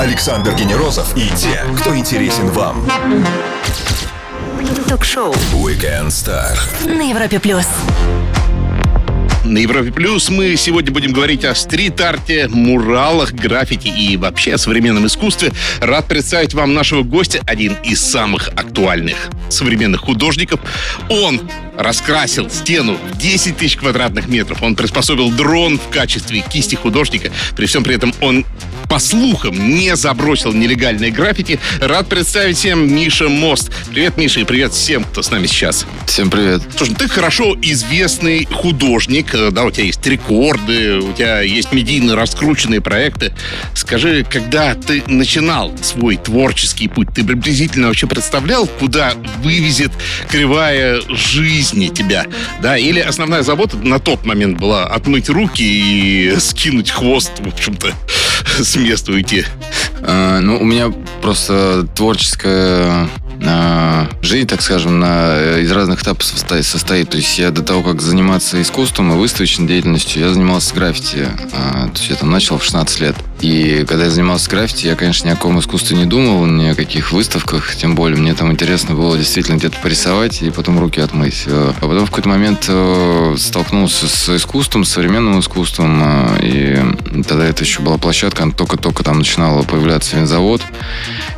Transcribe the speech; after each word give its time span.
Александр 0.00 0.52
Генерозов 0.54 1.16
и 1.16 1.28
те, 1.36 1.62
кто 1.78 1.96
интересен 1.96 2.48
вам. 2.48 2.84
Ток-шоу 4.88 5.32
Weekend 5.52 6.08
Star. 6.08 6.58
на 6.84 7.08
Европе 7.08 7.38
плюс. 7.38 7.66
На 9.46 9.58
Европе 9.58 9.92
Плюс 9.92 10.28
мы 10.28 10.56
сегодня 10.56 10.90
будем 10.90 11.12
говорить 11.12 11.44
о 11.44 11.54
стрит-арте, 11.54 12.48
муралах, 12.48 13.32
граффити 13.32 13.86
и 13.86 14.16
вообще 14.16 14.54
о 14.54 14.58
современном 14.58 15.06
искусстве. 15.06 15.52
Рад 15.80 16.06
представить 16.06 16.52
вам 16.52 16.74
нашего 16.74 17.04
гостя, 17.04 17.40
один 17.46 17.74
из 17.84 18.00
самых 18.00 18.48
актуальных 18.48 19.28
современных 19.48 20.00
художников. 20.00 20.58
Он 21.08 21.40
раскрасил 21.78 22.50
стену 22.50 22.96
в 22.96 23.18
10 23.18 23.56
тысяч 23.56 23.76
квадратных 23.76 24.28
метров. 24.28 24.62
Он 24.62 24.74
приспособил 24.76 25.30
дрон 25.30 25.78
в 25.78 25.88
качестве 25.90 26.40
кисти 26.40 26.74
художника. 26.74 27.30
При 27.56 27.66
всем 27.66 27.84
при 27.84 27.94
этом 27.94 28.14
он 28.20 28.44
по 28.88 28.98
слухам, 28.98 29.74
не 29.74 29.96
забросил 29.96 30.52
нелегальные 30.52 31.10
граффити. 31.10 31.58
Рад 31.80 32.08
представить 32.08 32.56
всем 32.56 32.94
Миша 32.94 33.28
Мост. 33.28 33.70
Привет, 33.90 34.16
Миша, 34.16 34.40
и 34.40 34.44
привет 34.44 34.72
всем, 34.72 35.04
кто 35.04 35.22
с 35.22 35.30
нами 35.30 35.46
сейчас. 35.46 35.86
Всем 36.06 36.30
привет. 36.30 36.62
Слушай, 36.76 36.94
ты 36.94 37.08
хорошо 37.08 37.56
известный 37.62 38.46
художник, 38.46 39.34
э, 39.34 39.50
да, 39.50 39.64
у 39.64 39.70
тебя 39.70 39.84
есть 39.84 40.06
рекорды, 40.06 40.98
у 40.98 41.12
тебя 41.12 41.40
есть 41.40 41.72
медийно 41.72 42.14
раскрученные 42.14 42.80
проекты. 42.80 43.34
Скажи, 43.74 44.24
когда 44.28 44.74
ты 44.74 45.02
начинал 45.06 45.72
свой 45.82 46.16
творческий 46.16 46.88
путь, 46.88 47.08
ты 47.14 47.24
приблизительно 47.24 47.88
вообще 47.88 48.06
представлял, 48.06 48.66
куда 48.66 49.14
вывезет 49.42 49.92
кривая 50.28 51.00
жизни 51.66 51.88
тебя, 51.88 52.26
да? 52.62 52.76
Или 52.76 53.00
основная 53.00 53.42
забота 53.42 53.76
на 53.76 53.98
тот 53.98 54.24
момент 54.24 54.58
была 54.58 54.84
отмыть 54.84 55.28
руки 55.28 55.62
и 55.62 56.36
скинуть 56.38 56.90
хвост, 56.90 57.32
в 57.38 57.48
общем-то, 57.48 57.92
с 58.62 58.76
места 58.76 59.12
уйти? 59.12 59.44
А, 60.02 60.40
ну, 60.40 60.58
у 60.58 60.64
меня 60.64 60.92
просто 61.22 61.86
творческая 61.94 63.08
а, 63.44 64.08
жизнь, 64.22 64.46
так 64.46 64.62
скажем, 64.62 65.00
на, 65.00 65.58
из 65.58 65.70
разных 65.72 66.02
этапов 66.02 66.24
состоит, 66.24 66.64
состоит. 66.64 67.10
То 67.10 67.16
есть 67.16 67.38
я 67.38 67.50
до 67.50 67.62
того, 67.62 67.82
как 67.82 68.00
заниматься 68.00 68.60
искусством 68.60 69.12
и 69.12 69.16
выставочной 69.16 69.66
деятельностью, 69.66 70.22
я 70.22 70.32
занимался 70.32 70.74
граффити. 70.74 71.28
А, 71.52 71.88
то 71.88 71.98
есть 71.98 72.10
я 72.10 72.16
там 72.16 72.30
начал 72.30 72.58
в 72.58 72.64
16 72.64 73.00
лет. 73.00 73.16
И 73.40 73.84
когда 73.86 74.04
я 74.04 74.10
занимался 74.10 74.50
граффити, 74.50 74.86
я, 74.86 74.94
конечно, 74.94 75.28
ни 75.28 75.32
о 75.32 75.36
каком 75.36 75.58
искусстве 75.60 75.96
не 75.96 76.06
думал, 76.06 76.46
ни 76.46 76.66
о 76.66 76.74
каких 76.74 77.12
выставках, 77.12 77.74
тем 77.76 77.94
более 77.94 78.18
мне 78.18 78.34
там 78.34 78.50
интересно 78.50 78.94
было 78.94 79.18
действительно 79.18 79.56
где-то 79.56 79.78
порисовать 79.82 80.40
и 80.42 80.50
потом 80.50 80.78
руки 80.78 81.00
отмыть. 81.00 81.44
А 81.46 81.74
потом 81.80 82.06
в 82.06 82.10
какой-то 82.10 82.28
момент 82.28 82.64
э, 82.68 83.34
столкнулся 83.38 84.08
с 84.08 84.34
искусством, 84.34 84.84
с 84.84 84.90
современным 84.90 85.38
искусством, 85.40 86.00
э, 86.02 86.38
и 86.42 87.22
тогда 87.24 87.46
это 87.46 87.62
еще 87.62 87.82
была 87.82 87.98
площадка, 87.98 88.44
она 88.44 88.52
только-только 88.52 89.04
там 89.04 89.18
начинала 89.18 89.62
появляться 89.62 90.16
винзавод. 90.16 90.62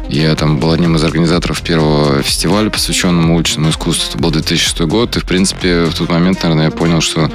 Я 0.08 0.34
там 0.36 0.58
был 0.58 0.70
одним 0.70 0.96
из 0.96 1.04
организаторов 1.04 1.60
первого 1.60 2.22
фестиваля, 2.22 2.70
посвященного 2.70 3.30
уличному 3.34 3.68
искусству. 3.68 4.08
Это 4.08 4.18
был 4.18 4.30
2006 4.30 4.80
год, 4.82 5.16
и, 5.16 5.20
в 5.20 5.26
принципе, 5.26 5.84
в 5.84 5.94
тот 5.94 6.08
момент, 6.08 6.42
наверное, 6.42 6.66
я 6.66 6.70
понял, 6.70 7.02
что 7.02 7.30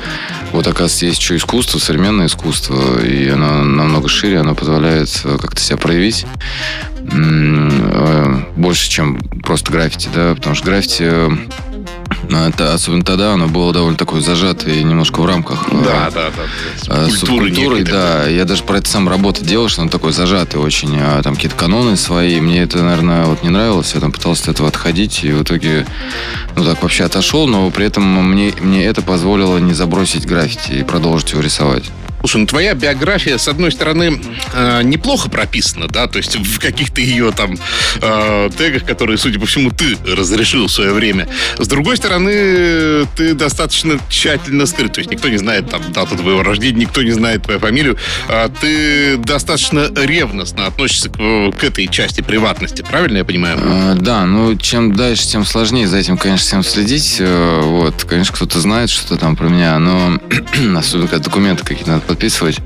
вот, 0.52 0.66
оказывается, 0.66 1.06
есть 1.06 1.20
еще 1.20 1.36
искусство, 1.36 1.78
современное 1.78 2.26
искусство, 2.26 3.00
и 3.06 3.28
оно 3.28 3.64
намного 3.64 4.10
шире, 4.10 4.40
оно 4.40 4.53
позволяет 4.56 5.10
э, 5.24 5.38
как-то 5.40 5.60
себя 5.62 5.78
проявить 5.78 6.26
э, 7.12 8.44
больше, 8.56 8.90
чем 8.90 9.20
просто 9.44 9.72
граффити, 9.72 10.10
да, 10.14 10.36
потому 10.36 10.56
что 10.56 10.66
граффити 10.66 11.04
э, 11.04 11.30
это, 12.30 12.74
особенно 12.74 13.04
тогда 13.04 13.34
оно 13.34 13.48
было 13.48 13.74
довольно 13.74 13.98
такое 13.98 14.22
зажатое 14.22 14.76
и 14.76 14.84
немножко 14.84 15.22
в 15.22 15.26
рамках 15.26 15.68
э, 15.72 15.84
Да, 15.84 16.10
да, 16.14 16.32
да. 16.32 16.96
э, 16.96 17.08
Культуры 17.08 17.12
субкультуры, 17.12 17.80
некой 17.80 17.92
да. 17.92 18.28
Я 18.28 18.46
даже 18.46 18.64
про 18.64 18.78
это 18.78 18.90
сам 18.90 19.10
работу 19.10 19.44
делал, 19.44 19.68
что 19.70 19.82
он 19.82 19.90
такой 19.90 20.14
зажатый 20.14 20.60
очень. 20.60 20.98
а 21.00 21.22
Там 21.22 21.36
какие-то 21.36 21.58
каноны 21.58 21.98
свои. 21.98 22.40
Мне 22.40 22.62
это, 22.62 22.82
наверное, 22.82 23.26
вот 23.26 23.44
не 23.44 23.50
нравилось. 23.50 23.94
Я 23.94 24.00
там 24.02 24.12
пытался 24.12 24.44
от 24.44 24.50
этого 24.50 24.70
отходить. 24.70 25.24
И 25.24 25.32
в 25.32 25.44
итоге, 25.44 25.86
ну 26.56 26.64
так, 26.64 26.82
вообще 26.82 27.04
отошел. 27.04 27.48
Но 27.48 27.70
при 27.72 27.86
этом 27.86 28.04
мне, 28.04 28.54
мне 28.62 28.86
это 28.86 29.02
позволило 29.02 29.58
не 29.58 29.74
забросить 29.74 30.26
граффити 30.26 30.72
и 30.74 30.84
продолжить 30.84 31.32
его 31.32 31.42
рисовать. 31.42 31.86
Слушай, 32.24 32.38
ну 32.38 32.48
твоя 32.48 32.74
биография, 32.74 33.38
с 33.38 33.50
одной 33.50 33.70
стороны, 33.74 34.18
э, 34.54 34.82
неплохо 34.84 35.30
прописана, 35.30 35.90
да, 35.90 36.08
то 36.08 36.20
есть 36.20 36.38
в 36.38 36.58
каких-то 36.58 37.02
ее 37.02 37.32
там 37.32 37.58
э, 38.02 38.50
тегах, 38.58 38.86
которые, 38.86 39.18
судя 39.18 39.42
по 39.42 39.46
всему, 39.46 39.72
ты 39.72 39.98
разрешил 40.08 40.68
в 40.68 40.72
свое 40.72 40.94
время. 40.94 41.28
С 41.60 41.68
другой 41.68 41.98
стороны, 41.98 43.06
ты 43.18 43.34
достаточно 43.34 44.00
тщательно 44.08 44.66
скрыт, 44.68 44.94
то 44.94 45.00
есть 45.00 45.12
никто 45.12 45.28
не 45.28 45.36
знает 45.36 45.70
там 45.70 45.82
дату 45.92 46.16
твоего 46.16 46.44
рождения, 46.44 46.80
никто 46.86 47.04
не 47.04 47.12
знает 47.12 47.44
твою 47.44 47.60
фамилию, 47.60 47.98
а 48.30 48.48
ты 48.48 49.18
достаточно 49.18 49.92
ревностно 49.94 50.68
относишься 50.68 51.10
к, 51.10 51.18
к 51.18 51.64
этой 51.66 51.88
части 51.90 52.22
приватности, 52.22 52.84
правильно 52.90 53.18
я 53.18 53.26
понимаю? 53.26 53.60
А, 53.62 53.96
Да, 53.96 54.26
ну 54.26 54.56
чем 54.56 54.96
дальше, 54.96 55.28
тем 55.28 55.44
сложнее 55.44 55.90
за 55.90 55.98
этим, 55.98 56.18
конечно, 56.18 56.46
всем 56.46 56.64
следить. 56.64 57.18
Э, 57.20 57.62
Вот, 57.64 58.06
конечно, 58.06 58.34
кто-то 58.34 58.62
знает 58.62 58.90
что-то 58.90 59.18
там 59.18 59.36
про 59.36 59.50
меня, 59.50 59.78
но 59.80 60.18
особенно 60.78 61.10
когда 61.10 61.24
документы 61.26 61.66
какие-то 61.66 61.92
надо 61.92 62.13
подписывать. 62.14 62.60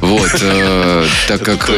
Вот, 0.00 0.30
э, 0.40 1.06
так 1.28 1.42
как... 1.42 1.68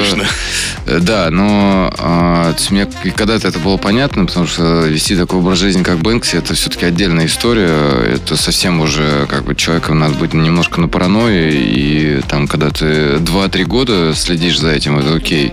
э, 0.86 0.98
Да, 1.00 1.30
но 1.30 1.92
э, 1.96 2.52
мне 2.70 2.86
когда-то 3.16 3.48
это 3.48 3.58
было 3.58 3.78
понятно, 3.78 4.26
потому 4.26 4.46
что 4.46 4.86
вести 4.86 5.16
такой 5.16 5.38
образ 5.38 5.58
жизни, 5.58 5.82
как 5.82 5.98
Бэнкси, 5.98 6.36
это 6.36 6.54
все-таки 6.54 6.84
отдельная 6.84 7.26
история. 7.26 8.14
Это 8.14 8.36
совсем 8.36 8.80
уже 8.80 9.26
как 9.28 9.44
бы 9.44 9.54
человеком 9.54 9.98
надо 9.98 10.14
быть 10.14 10.34
немножко 10.34 10.80
на 10.80 10.88
паранойи, 10.88 11.54
и 11.54 12.20
там, 12.28 12.46
когда 12.46 12.70
ты 12.70 13.16
2-3 13.16 13.64
года 13.64 14.14
следишь 14.14 14.58
за 14.58 14.70
этим, 14.70 14.98
это 14.98 15.14
окей. 15.14 15.52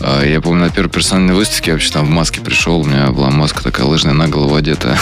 А, 0.00 0.24
Я 0.24 0.40
помню, 0.40 0.64
на 0.64 0.70
первой 0.70 0.90
персональной 0.90 1.34
выставке 1.34 1.70
я 1.70 1.74
вообще 1.74 1.90
там 1.90 2.06
в 2.06 2.10
маске 2.10 2.40
пришел, 2.40 2.80
у 2.80 2.84
меня 2.84 3.10
была 3.10 3.30
маска 3.30 3.62
такая 3.62 3.86
лыжная, 3.86 4.14
на 4.14 4.28
голову 4.28 4.54
одета. 4.54 4.98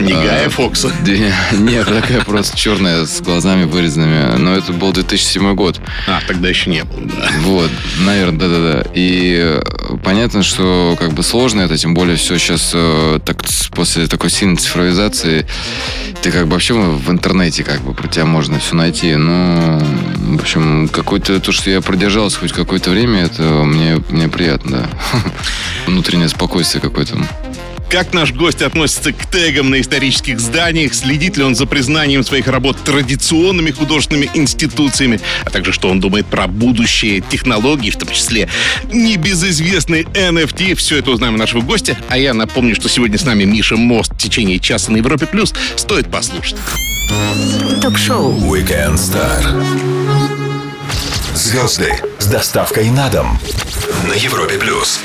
Не 0.00 0.12
а, 0.12 0.22
Гая 0.22 0.48
Фокса. 0.48 0.90
Нет, 1.52 1.86
такая 1.86 2.22
просто 2.24 2.56
черная, 2.56 3.04
с 3.04 3.20
глазами 3.20 3.64
вырезанными. 3.64 4.36
Но 4.38 4.56
это 4.56 4.72
был 4.72 4.92
2007 4.92 5.54
год. 5.54 5.80
А, 6.06 6.20
тогда 6.26 6.48
еще 6.48 6.70
не 6.70 6.84
было, 6.84 7.00
да. 7.02 7.30
Вот, 7.40 7.70
наверное, 8.00 8.38
да-да-да. 8.38 8.90
И 8.94 9.38
э, 9.40 9.62
понятно, 10.02 10.42
что 10.42 10.96
как 10.98 11.12
бы 11.12 11.22
сложно 11.22 11.60
это, 11.62 11.76
тем 11.76 11.94
более 11.94 12.16
все 12.16 12.38
сейчас 12.38 12.72
э, 12.74 13.20
так, 13.24 13.42
после 13.70 14.06
такой 14.06 14.30
сильной 14.30 14.56
цифровизации 14.56 15.46
ты 16.22 16.30
как 16.30 16.46
бы 16.46 16.52
вообще 16.52 16.74
в 16.74 17.10
интернете 17.10 17.64
как 17.64 17.80
бы 17.82 17.94
про 17.94 18.08
тебя 18.08 18.24
можно 18.24 18.58
все 18.58 18.74
найти. 18.76 19.14
Ну, 19.16 19.80
в 20.36 20.40
общем, 20.40 20.88
какой-то 20.88 21.40
то, 21.40 21.52
что 21.52 21.70
я 21.70 21.80
продержался 21.80 22.38
хоть 22.38 22.52
какое-то 22.52 22.90
время, 22.90 23.24
это 23.24 23.42
мне, 23.42 24.00
мне 24.12 24.28
приятно, 24.28 24.70
да. 24.70 25.20
Внутреннее 25.86 26.28
спокойствие 26.28 26.80
какое-то. 26.80 27.16
Как 27.92 28.14
наш 28.14 28.32
гость 28.32 28.62
относится 28.62 29.12
к 29.12 29.26
тегам 29.30 29.68
на 29.68 29.78
исторических 29.78 30.40
зданиях? 30.40 30.94
Следит 30.94 31.36
ли 31.36 31.44
он 31.44 31.54
за 31.54 31.66
признанием 31.66 32.24
своих 32.24 32.46
работ 32.46 32.78
традиционными 32.82 33.70
художественными 33.70 34.30
институциями? 34.32 35.20
А 35.44 35.50
также, 35.50 35.74
что 35.74 35.90
он 35.90 36.00
думает 36.00 36.24
про 36.24 36.46
будущее 36.46 37.20
технологий, 37.20 37.90
в 37.90 37.98
том 37.98 38.08
числе 38.08 38.48
небезызвестный 38.90 40.04
NFT? 40.04 40.74
Все 40.74 40.96
это 40.96 41.10
узнаем 41.10 41.34
у 41.34 41.36
нашего 41.36 41.60
гостя. 41.60 41.98
А 42.08 42.16
я 42.16 42.32
напомню, 42.32 42.74
что 42.74 42.88
сегодня 42.88 43.18
с 43.18 43.26
нами 43.26 43.44
Миша 43.44 43.76
Мост 43.76 44.14
в 44.14 44.16
течение 44.16 44.58
часа 44.58 44.90
на 44.90 44.96
Европе+. 44.96 45.26
плюс. 45.26 45.52
Стоит 45.76 46.10
послушать. 46.10 46.56
Ток-шоу 47.82 48.32
Weekend 48.50 48.94
Star. 48.94 49.91
Звезды 51.34 51.94
с 52.18 52.26
доставкой 52.26 52.90
на 52.90 53.08
дом 53.08 53.38
на 54.06 54.12
Европе 54.12 54.58
плюс. 54.58 55.00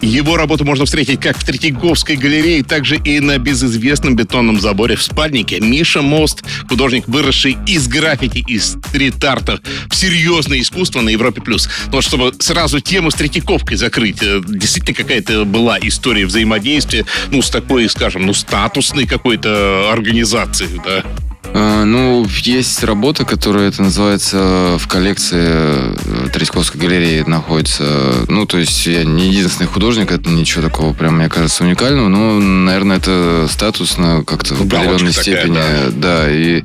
Его 0.00 0.36
работу 0.36 0.64
можно 0.64 0.86
встретить 0.86 1.20
как 1.20 1.36
в 1.36 1.44
Третьяковской 1.44 2.16
галерее, 2.16 2.64
так 2.64 2.84
же 2.84 2.96
и 2.96 3.20
на 3.20 3.38
безызвестном 3.38 4.16
бетонном 4.16 4.58
заборе 4.58 4.96
в 4.96 5.02
спальнике. 5.02 5.60
Миша 5.60 6.00
Мост, 6.00 6.42
художник, 6.68 7.06
выросший 7.08 7.58
из 7.66 7.86
граффити, 7.86 8.38
из 8.48 8.78
стрит-арта 8.88 9.60
в 9.88 9.94
серьезное 9.94 10.60
искусство 10.60 11.02
на 11.02 11.10
Европе+. 11.10 11.42
плюс. 11.42 11.68
Но 11.92 12.00
чтобы 12.00 12.32
сразу 12.40 12.80
тему 12.80 13.10
с 13.10 13.14
Третьяковкой 13.14 13.76
закрыть, 13.76 14.22
э, 14.22 14.40
действительно 14.44 14.96
какая-то 14.96 15.44
была 15.44 15.78
история 15.80 16.26
взаимодействия, 16.26 17.04
ну, 17.30 17.42
с 17.42 17.50
такой, 17.50 17.88
скажем, 17.88 18.26
ну, 18.26 18.32
статусной 18.34 19.06
какой-то 19.06 19.90
организацией, 19.92 20.80
да? 20.84 21.04
А, 21.54 21.84
Ну, 21.84 22.26
есть 22.44 22.82
работа, 22.84 23.24
которая 23.24 23.68
это 23.68 23.82
называется 23.82 24.76
в 24.78 24.86
коллекции 24.88 25.38
э, 25.42 26.28
Третьяковской 26.32 26.78
галереи 26.78 27.22
находится. 27.26 27.84
Ну, 28.28 28.46
то 28.46 28.58
есть 28.58 28.86
я 28.86 29.04
не 29.04 29.28
единственный 29.28 29.66
художник, 29.66 30.10
это 30.10 30.28
ничего 30.30 30.62
такого 30.62 30.92
прям, 30.94 31.16
мне 31.18 31.28
кажется, 31.28 31.64
уникального. 31.64 32.08
Но, 32.08 32.38
наверное, 32.38 32.96
это 32.98 33.46
статусно 33.50 34.24
как-то 34.24 34.54
в 34.54 34.60
Ну, 34.60 34.66
определенной 34.66 35.12
такая, 35.12 35.22
степени. 35.22 35.54
да. 35.54 35.90
Да, 35.92 36.30
и 36.32 36.62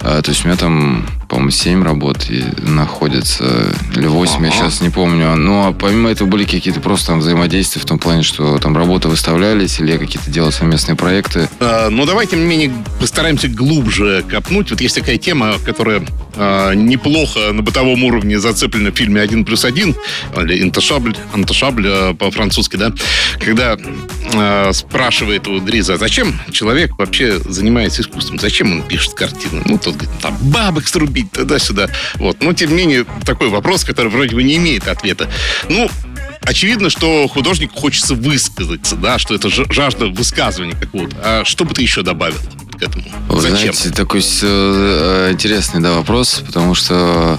а, 0.00 0.20
то 0.22 0.30
есть 0.30 0.44
у 0.44 0.48
меня 0.48 0.56
там 0.58 1.06
по-моему, 1.28 1.50
7 1.50 1.82
работ 1.84 2.26
находится, 2.62 3.44
или 3.94 4.06
8, 4.06 4.44
я 4.44 4.50
сейчас 4.50 4.80
не 4.80 4.88
помню. 4.88 5.36
Ну, 5.36 5.68
а 5.68 5.72
помимо 5.72 6.10
этого 6.10 6.26
были 6.26 6.44
какие-то 6.44 6.80
просто 6.80 7.08
там 7.08 7.20
взаимодействия 7.20 7.80
в 7.82 7.84
том 7.84 7.98
плане, 7.98 8.22
что 8.22 8.58
там 8.58 8.76
работы 8.76 9.08
выставлялись, 9.08 9.78
или 9.78 9.96
какие-то 9.96 10.30
делал 10.30 10.52
совместные 10.52 10.96
проекты. 10.96 11.48
А, 11.60 11.90
но 11.90 12.06
давай, 12.06 12.26
тем 12.26 12.40
не 12.40 12.46
менее, 12.46 12.72
постараемся 12.98 13.48
глубже 13.48 14.24
копнуть. 14.28 14.70
Вот 14.70 14.80
есть 14.80 14.94
такая 14.94 15.18
тема, 15.18 15.54
которая 15.64 16.02
а, 16.36 16.72
неплохо 16.72 17.52
на 17.52 17.62
бытовом 17.62 18.04
уровне 18.04 18.38
зацеплена 18.38 18.90
в 18.90 18.94
фильме 18.94 19.20
«Один 19.20 19.44
плюс 19.44 19.64
один», 19.64 19.94
или 20.36 20.62
«Инташабль», 20.62 21.16
«Анташабль» 21.34 21.86
а, 21.86 22.14
по-французски, 22.14 22.76
да, 22.76 22.92
когда 23.38 23.76
а, 24.34 24.72
спрашивает 24.72 25.46
у 25.48 25.60
Дриза, 25.60 25.96
зачем 25.98 26.40
человек 26.52 26.96
вообще 26.98 27.38
занимается 27.38 28.02
искусством, 28.02 28.38
зачем 28.38 28.72
он 28.72 28.82
пишет 28.82 29.14
картины? 29.14 29.62
Ну, 29.66 29.78
тот 29.78 29.96
говорит, 29.96 30.20
там, 30.20 30.36
бабок 30.40 30.86
срубить, 31.18 31.32
туда-сюда. 31.32 31.88
Вот. 32.16 32.42
Но, 32.42 32.52
тем 32.52 32.70
не 32.70 32.76
менее, 32.76 33.06
такой 33.24 33.48
вопрос, 33.48 33.84
который 33.84 34.08
вроде 34.08 34.34
бы 34.34 34.42
не 34.42 34.56
имеет 34.56 34.88
ответа. 34.88 35.28
Ну, 35.68 35.88
очевидно, 36.42 36.90
что 36.90 37.28
художнику 37.28 37.78
хочется 37.78 38.14
высказаться, 38.14 38.96
да, 38.96 39.18
что 39.18 39.34
это 39.34 39.48
жажда 39.48 40.06
высказывания 40.06 40.74
какого-то. 40.74 41.16
А 41.22 41.44
что 41.44 41.64
бы 41.64 41.74
ты 41.74 41.82
еще 41.82 42.02
добавил 42.02 42.38
к 42.78 42.82
этому? 42.82 43.04
Вы 43.28 43.40
Зачем? 43.40 43.72
знаете, 43.72 43.90
такой 43.90 44.22
э, 44.42 45.28
интересный 45.32 45.80
да, 45.80 45.92
вопрос, 45.94 46.42
потому 46.46 46.74
что 46.74 47.38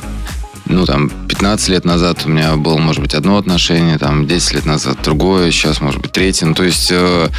ну, 0.69 0.85
там, 0.85 1.09
15 1.09 1.69
лет 1.69 1.85
назад 1.85 2.25
у 2.25 2.29
меня 2.29 2.55
было, 2.55 2.77
может 2.77 3.01
быть, 3.01 3.15
одно 3.15 3.37
отношение, 3.37 3.97
там, 3.97 4.27
10 4.27 4.53
лет 4.53 4.65
назад 4.65 4.99
другое, 5.03 5.51
сейчас, 5.51 5.81
может 5.81 5.99
быть, 5.99 6.11
третье. 6.11 6.45
Ну, 6.45 6.53
то 6.53 6.63
есть, 6.63 6.89
э, 6.91 7.29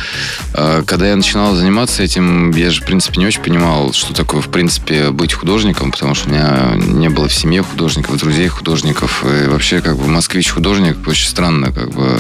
э, 0.55 0.83
когда 0.85 1.09
я 1.09 1.17
начинал 1.17 1.55
заниматься 1.55 2.03
этим, 2.03 2.51
я 2.51 2.71
же, 2.71 2.83
в 2.83 2.85
принципе, 2.85 3.21
не 3.21 3.27
очень 3.27 3.43
понимал, 3.43 3.93
что 3.93 4.13
такое, 4.13 4.41
в 4.41 4.49
принципе, 4.49 5.11
быть 5.11 5.33
художником, 5.33 5.93
потому 5.93 6.15
что 6.15 6.29
у 6.29 6.33
меня 6.33 6.73
не 6.75 7.09
было 7.09 7.29
в 7.29 7.35
семье 7.35 7.63
художников, 7.63 8.19
друзей 8.19 8.49
художников, 8.49 9.25
и 9.25 9.49
вообще, 9.49 9.81
как 9.81 9.97
бы, 9.97 10.09
москвич-художник, 10.09 11.07
очень 11.07 11.29
странно, 11.29 11.73
как 11.73 11.91
бы, 11.93 12.19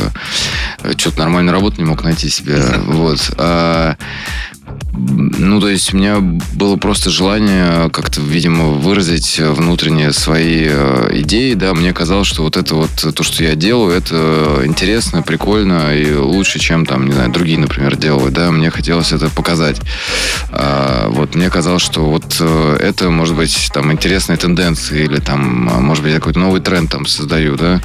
э, 0.82 0.92
что-то 0.96 1.18
нормальную 1.18 1.52
работу 1.52 1.80
не 1.80 1.88
мог 1.88 2.04
найти 2.04 2.28
себе, 2.28 2.62
вот. 2.86 3.32
А, 3.36 3.96
ну, 4.92 5.60
то 5.60 5.68
есть 5.68 5.94
у 5.94 5.96
меня 5.96 6.18
было 6.18 6.76
просто 6.76 7.10
желание 7.10 7.90
как-то, 7.90 8.20
видимо, 8.20 8.70
выразить 8.70 9.38
внутренние 9.38 10.12
свои 10.12 10.66
э, 10.68 11.10
идеи, 11.20 11.54
да, 11.54 11.74
мне 11.74 11.92
казалось, 11.92 12.26
что 12.26 12.42
вот 12.42 12.56
это 12.56 12.74
вот, 12.74 12.90
то, 13.14 13.22
что 13.22 13.44
я 13.44 13.54
делаю, 13.54 13.96
это 13.96 14.62
интересно, 14.64 15.22
прикольно 15.22 15.94
и 15.94 16.12
лучше, 16.14 16.58
чем 16.58 16.86
там, 16.86 17.06
не 17.06 17.12
знаю, 17.12 17.30
другие, 17.30 17.58
например, 17.58 17.96
делают, 17.96 18.34
да, 18.34 18.50
мне 18.50 18.70
хотелось 18.70 19.12
это 19.12 19.30
показать. 19.30 19.80
А, 20.50 21.08
вот 21.08 21.36
мне 21.36 21.50
казалось, 21.50 21.82
что 21.82 22.04
вот 22.06 22.36
э, 22.40 22.76
это, 22.80 23.10
может 23.10 23.36
быть, 23.36 23.70
там, 23.72 23.92
интересные 23.92 24.38
тенденции 24.38 25.04
или 25.04 25.20
там, 25.20 25.40
может 25.40 26.02
быть, 26.02 26.14
какой-то 26.14 26.40
новый 26.40 26.60
тренд 26.60 26.90
там 26.90 27.06
создаю, 27.06 27.56
да, 27.56 27.80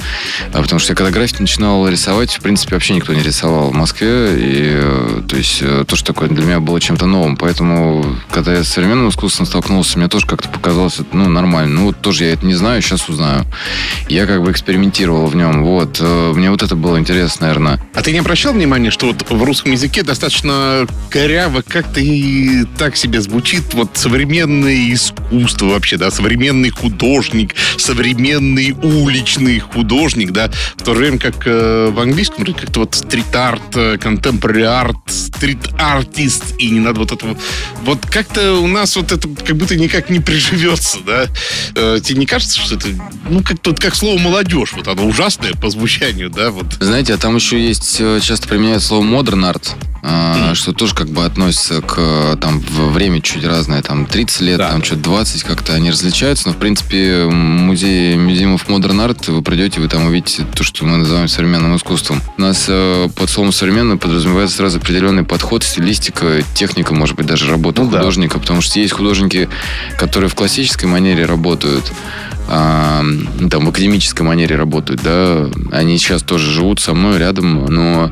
а, 0.54 0.62
потому 0.62 0.80
что 0.80 0.94
я 0.94 0.96
когда 0.96 1.12
граффити 1.12 1.42
начинал 1.42 1.88
рисовать, 1.88 2.34
в 2.34 2.42
принципе, 2.42 2.76
вообще 2.76 2.96
никто 2.96 3.14
не 3.14 3.22
рисовал 3.22 3.70
в 3.70 3.74
Москве, 3.74 4.34
и, 4.38 4.72
э, 4.76 5.22
то 5.28 5.36
есть, 5.36 5.60
то, 5.60 5.96
что 5.96 6.14
такое 6.14 6.30
для 6.30 6.46
меня 6.46 6.60
было 6.60 6.80
чем-то 6.96 7.08
новым. 7.08 7.36
Поэтому, 7.36 8.06
когда 8.32 8.54
я 8.54 8.64
с 8.64 8.70
современным 8.70 9.10
искусством 9.10 9.46
столкнулся, 9.46 9.98
мне 9.98 10.08
тоже 10.08 10.26
как-то 10.26 10.48
показалось, 10.48 11.00
ну, 11.12 11.28
нормально. 11.28 11.82
Ну, 11.82 11.86
вот 11.88 12.00
тоже 12.02 12.26
я 12.26 12.34
это 12.34 12.46
не 12.46 12.54
знаю, 12.54 12.82
сейчас 12.82 13.10
узнаю. 13.10 13.46
Я 14.08 14.26
как 14.26 14.42
бы 14.42 14.52
экспериментировал 14.52 15.26
в 15.28 15.36
нем. 15.36 15.64
Вот. 15.64 15.98
Э, 16.00 16.32
мне 16.34 16.50
вот 16.50 16.64
это 16.64 16.76
было 16.76 16.98
интересно, 16.98 17.48
наверное. 17.48 17.80
А 17.94 18.02
ты 18.02 18.14
не 18.14 18.20
обращал 18.20 18.54
внимания, 18.54 18.92
что 18.92 19.08
вот 19.08 19.30
в 19.30 19.44
русском 19.44 19.74
языке 19.74 20.04
достаточно 20.04 20.88
коряво 21.10 21.64
как-то 21.68 22.00
и 22.00 22.64
так 22.78 22.96
себе 22.96 23.20
звучит 23.22 23.74
вот 23.74 23.92
современное 23.96 24.94
искусство 24.94 25.66
вообще, 25.68 25.98
да, 25.98 26.12
современный 26.12 26.70
художник, 26.70 27.56
современный 27.78 28.72
уличный 28.72 29.60
художник, 29.60 30.32
да, 30.32 30.50
в 30.78 30.84
то 30.84 30.92
время 30.94 31.20
как 31.20 31.46
э, 31.46 31.92
в 31.92 32.00
английском 32.00 32.46
как-то 32.46 32.82
вот 32.82 32.96
street 32.96 33.58
art, 33.58 34.00
contemporary 34.00 34.73
art, 34.73 34.98
street 35.08 35.82
artist 35.82 36.56
и 36.60 36.70
не 36.70 36.85
надо 36.86 37.00
вот 37.00 37.12
этого... 37.12 37.38
Вот 37.84 38.00
как-то 38.06 38.54
у 38.54 38.68
нас 38.68 38.96
вот 38.96 39.12
это 39.12 39.28
как 39.28 39.58
будто 39.58 39.76
никак 39.76 40.10
не 40.10 40.20
приживется, 40.20 41.00
да? 41.06 41.26
Э, 41.76 42.00
тебе 42.02 42.20
не 42.20 42.26
кажется, 42.26 42.60
что 42.60 42.76
это, 42.76 42.88
ну, 43.30 43.44
как 43.44 43.60
тут 43.60 43.80
как 43.80 43.96
слово 43.96 44.18
молодежь, 44.20 44.74
вот 44.74 44.88
оно 44.88 45.06
ужасное 45.06 45.54
по 45.54 45.70
звучанию, 45.70 46.30
да? 46.30 46.52
Вот. 46.52 46.78
Знаете, 46.80 47.14
а 47.14 47.18
там 47.18 47.36
еще 47.36 47.62
есть, 47.62 47.98
э, 48.00 48.20
часто 48.22 48.48
применяют 48.48 48.84
слово 48.84 49.04
modern 49.04 49.46
art, 49.46 49.76
мм. 50.06 50.56
что 50.56 50.74
тоже 50.74 50.94
как 50.94 51.10
бы 51.10 51.26
относится 51.26 51.82
к 51.82 52.38
там 52.40 52.60
время 52.60 53.22
чуть 53.22 53.46
разное, 53.46 53.82
там 53.82 54.06
30 54.06 54.42
лет, 54.42 54.58
да. 54.58 54.72
там 54.72 54.84
что-то 54.84 55.02
20, 55.02 55.44
как-то 55.44 55.74
они 55.74 55.92
различаются, 55.92 56.48
но 56.48 56.54
в 56.54 56.58
принципе 56.58 57.26
музей 57.26 58.16
Museum 58.16 58.62
Modern 58.68 59.02
Art 59.02 59.28
вы 59.28 59.42
придете, 59.42 59.80
вы 59.80 59.88
там 59.88 60.06
увидите 60.06 60.46
то, 60.56 60.64
что 60.64 60.86
мы 60.86 60.98
называем 60.98 61.28
современным 61.28 61.76
искусством. 61.76 62.22
У 62.38 62.42
нас 62.42 62.66
э, 62.68 63.10
под 63.16 63.30
словом 63.30 63.52
современный 63.52 63.98
подразумевается 63.98 64.58
сразу 64.58 64.78
определенный 64.78 65.24
подход, 65.24 65.64
стилистика, 65.64 66.44
техника, 66.54 66.75
может 66.84 67.16
быть, 67.16 67.26
даже 67.26 67.50
работа 67.50 67.82
ну, 67.84 67.90
художника, 67.90 68.36
да. 68.36 68.42
потому 68.42 68.62
что 68.62 68.80
есть 68.80 68.94
художники, 68.94 69.50
которые 69.98 70.30
в 70.30 70.36
классической 70.36 70.86
манере 70.86 71.26
работают, 71.26 71.92
а, 72.48 73.04
там 73.50 73.66
в 73.66 73.70
академической 73.70 74.22
манере 74.22 74.56
работают, 74.56 75.02
да, 75.02 75.50
они 75.72 75.98
сейчас 75.98 76.22
тоже 76.22 76.52
живут 76.52 76.80
со 76.80 76.94
мной 76.94 77.18
рядом, 77.18 77.66
но 77.66 78.12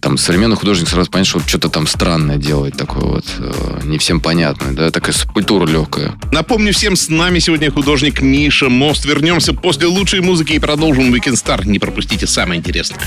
там 0.00 0.18
современный 0.18 0.56
художник 0.56 0.88
сразу 0.88 1.10
понятно, 1.10 1.40
что 1.40 1.48
что-то 1.48 1.68
там 1.68 1.86
странное 1.86 2.36
делает, 2.36 2.76
такое 2.76 3.02
вот, 3.02 3.24
э, 3.38 3.80
не 3.84 3.98
всем 3.98 4.20
понятное, 4.20 4.72
да, 4.72 4.90
такая 4.90 5.12
субкультура 5.12 5.66
легкая. 5.66 6.14
Напомню 6.30 6.72
всем, 6.72 6.94
с 6.94 7.08
нами 7.08 7.40
сегодня 7.40 7.72
художник 7.72 8.20
Миша 8.20 8.68
Мост. 8.68 9.04
Вернемся 9.04 9.52
после 9.52 9.86
лучшей 9.86 10.20
музыки 10.20 10.52
и 10.52 10.58
продолжим 10.58 11.12
Weekend 11.12 11.34
Star. 11.34 11.66
Не 11.66 11.78
пропустите 11.78 12.26
самое 12.26 12.60
интересное. 12.60 13.00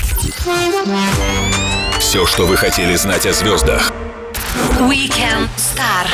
Все, 1.98 2.26
что 2.26 2.46
вы 2.46 2.56
хотели 2.56 2.96
знать 2.96 3.24
о 3.26 3.32
звездах. 3.32 3.92
Weekend 4.80 5.48
Star 5.56 6.06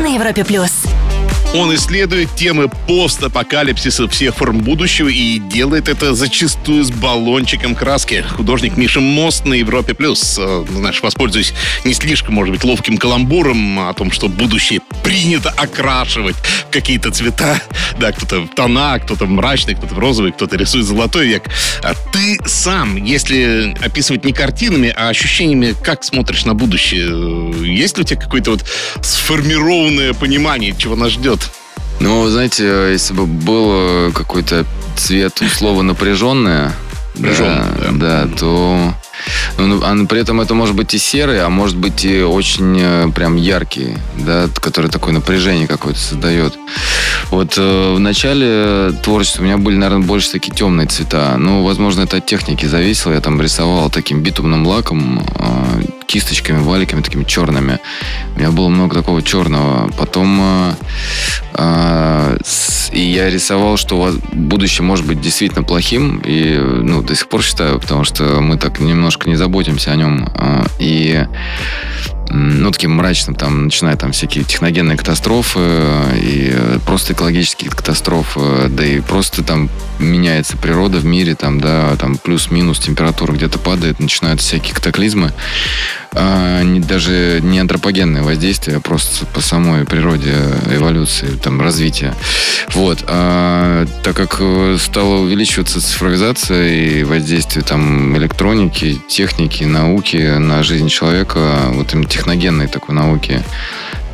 на 0.00 0.14
Европе 0.14 0.44
плюс. 0.44 0.85
Он 1.56 1.74
исследует 1.74 2.34
темы 2.34 2.68
постапокалипсиса 2.86 4.06
всех 4.08 4.34
форм 4.34 4.58
будущего 4.58 5.08
и 5.08 5.38
делает 5.38 5.88
это 5.88 6.14
зачастую 6.14 6.84
с 6.84 6.90
баллончиком 6.90 7.74
краски. 7.74 8.22
Художник 8.36 8.76
Миша 8.76 9.00
Мост 9.00 9.46
на 9.46 9.54
Европе+. 9.54 9.94
плюс. 9.94 10.36
Э, 10.38 10.66
знаешь, 10.70 11.00
воспользуюсь 11.00 11.54
не 11.84 11.94
слишком, 11.94 12.34
может 12.34 12.52
быть, 12.52 12.62
ловким 12.62 12.98
каламбуром 12.98 13.88
о 13.88 13.94
том, 13.94 14.12
что 14.12 14.28
будущее 14.28 14.80
принято 15.02 15.48
окрашивать 15.48 16.36
в 16.36 16.70
какие-то 16.70 17.10
цвета. 17.10 17.58
Да, 17.98 18.12
кто-то 18.12 18.42
в 18.42 18.48
тона, 18.48 18.98
кто-то 18.98 19.24
мрачный, 19.24 19.76
кто-то 19.76 19.94
в 19.94 19.98
розовый, 19.98 20.32
кто-то 20.32 20.58
рисует 20.58 20.84
золотой 20.84 21.26
век. 21.26 21.44
А 21.82 21.94
ты 22.12 22.38
сам, 22.44 22.96
если 23.02 23.74
описывать 23.82 24.26
не 24.26 24.34
картинами, 24.34 24.92
а 24.94 25.08
ощущениями, 25.08 25.74
как 25.82 26.04
смотришь 26.04 26.44
на 26.44 26.52
будущее, 26.52 27.08
э, 27.08 27.64
есть 27.64 27.96
ли 27.96 28.02
у 28.02 28.06
тебя 28.06 28.20
какое-то 28.20 28.50
вот 28.50 28.64
сформированное 29.00 30.12
понимание, 30.12 30.74
чего 30.76 30.96
нас 30.96 31.12
ждет? 31.12 31.45
Ну, 32.00 32.28
знаете, 32.28 32.90
если 32.90 33.14
бы 33.14 33.26
был 33.26 34.12
какой-то 34.12 34.64
цвет 34.96 35.40
условно 35.40 35.82
напряженное, 35.82 36.72
да, 37.14 37.66
да. 37.78 37.90
да, 37.92 38.28
то 38.38 38.94
ну, 39.58 39.66
ну, 39.66 39.80
а 39.82 40.06
при 40.06 40.20
этом 40.20 40.40
это 40.40 40.54
может 40.54 40.74
быть 40.74 40.94
и 40.94 40.98
серый, 40.98 41.42
а 41.42 41.48
может 41.48 41.76
быть 41.76 42.04
и 42.04 42.22
очень 42.22 42.78
э, 42.78 43.08
прям 43.14 43.36
яркий, 43.36 43.96
да, 44.18 44.48
который 44.54 44.90
такое 44.90 45.14
напряжение 45.14 45.66
какое-то 45.66 45.98
создает. 45.98 46.54
Вот 47.30 47.54
э, 47.56 47.94
в 47.94 47.98
начале 47.98 48.92
творчества 49.02 49.42
у 49.42 49.44
меня 49.44 49.56
были, 49.56 49.76
наверное, 49.76 50.06
больше 50.06 50.30
такие 50.30 50.54
темные 50.54 50.86
цвета. 50.86 51.36
Ну, 51.38 51.64
возможно, 51.64 52.02
это 52.02 52.18
от 52.18 52.26
техники 52.26 52.66
зависело. 52.66 53.12
Я 53.12 53.20
там 53.20 53.40
рисовал 53.40 53.90
таким 53.90 54.22
битумным 54.22 54.66
лаком, 54.66 55.24
э, 55.38 55.82
кисточками, 56.06 56.62
валиками 56.62 57.02
такими 57.02 57.24
черными. 57.24 57.78
У 58.34 58.38
меня 58.38 58.50
было 58.50 58.68
много 58.68 58.94
такого 58.94 59.22
черного. 59.22 59.90
Потом 59.98 60.38
э, 60.40 60.74
э, 61.54 62.38
с, 62.44 62.90
и 62.92 63.00
я 63.00 63.30
рисовал, 63.30 63.76
что 63.76 64.14
будущее 64.32 64.84
может 64.84 65.06
быть 65.06 65.20
действительно 65.20 65.64
плохим. 65.64 66.22
И 66.24 66.56
ну, 66.56 67.02
до 67.02 67.14
сих 67.14 67.28
пор 67.28 67.42
считаю, 67.42 67.80
потому 67.80 68.04
что 68.04 68.40
мы 68.40 68.56
так 68.56 68.80
немножко 68.80 69.15
не 69.24 69.36
заботимся 69.36 69.92
о 69.92 69.96
нем. 69.96 70.28
Э, 70.34 70.64
и 70.78 71.26
ну, 72.28 72.70
таким 72.70 72.92
мрачным, 72.92 73.34
там, 73.34 73.64
начиная 73.64 73.96
там 73.96 74.12
всякие 74.12 74.44
техногенные 74.44 74.96
катастрофы 74.96 75.60
и 76.14 76.54
просто 76.84 77.12
экологические 77.12 77.70
катастрофы, 77.70 78.68
да 78.68 78.84
и 78.84 79.00
просто 79.00 79.42
там 79.42 79.70
меняется 79.98 80.56
природа 80.56 80.98
в 80.98 81.04
мире, 81.04 81.34
там, 81.34 81.60
да, 81.60 81.96
там 81.96 82.16
плюс-минус 82.16 82.78
температура 82.78 83.32
где-то 83.32 83.58
падает, 83.58 84.00
начинаются 84.00 84.46
всякие 84.46 84.74
катаклизмы, 84.74 85.32
а, 86.12 86.62
не, 86.62 86.80
даже 86.80 87.40
не 87.42 87.58
антропогенное 87.58 88.22
воздействие, 88.22 88.78
а 88.78 88.80
просто 88.80 89.26
по 89.26 89.40
самой 89.40 89.84
природе 89.84 90.34
эволюции, 90.70 91.28
там, 91.42 91.60
развития. 91.60 92.14
Вот. 92.72 93.04
А, 93.06 93.86
так 94.02 94.16
как 94.16 94.40
стала 94.80 95.16
увеличиваться 95.16 95.80
цифровизация 95.80 96.68
и 96.68 97.04
воздействие 97.04 97.64
там 97.64 98.16
электроники, 98.16 98.98
техники, 99.08 99.64
науки 99.64 100.38
на 100.38 100.62
жизнь 100.62 100.88
человека, 100.88 101.70
вот 101.72 101.92
именно 101.92 102.08
техногенной 102.16 102.66
такой 102.66 102.94
науки, 102.94 103.42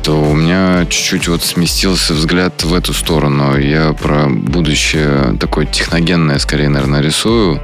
то 0.03 0.21
у 0.21 0.35
меня 0.35 0.85
чуть-чуть 0.89 1.29
вот 1.29 1.43
сместился 1.43 2.13
взгляд 2.13 2.63
в 2.63 2.73
эту 2.73 2.93
сторону. 2.93 3.57
Я 3.57 3.93
про 3.93 4.27
будущее 4.27 5.37
такое 5.39 5.65
техногенное, 5.65 6.37
скорее, 6.39 6.67
наверное, 6.67 7.01
рисую. 7.01 7.61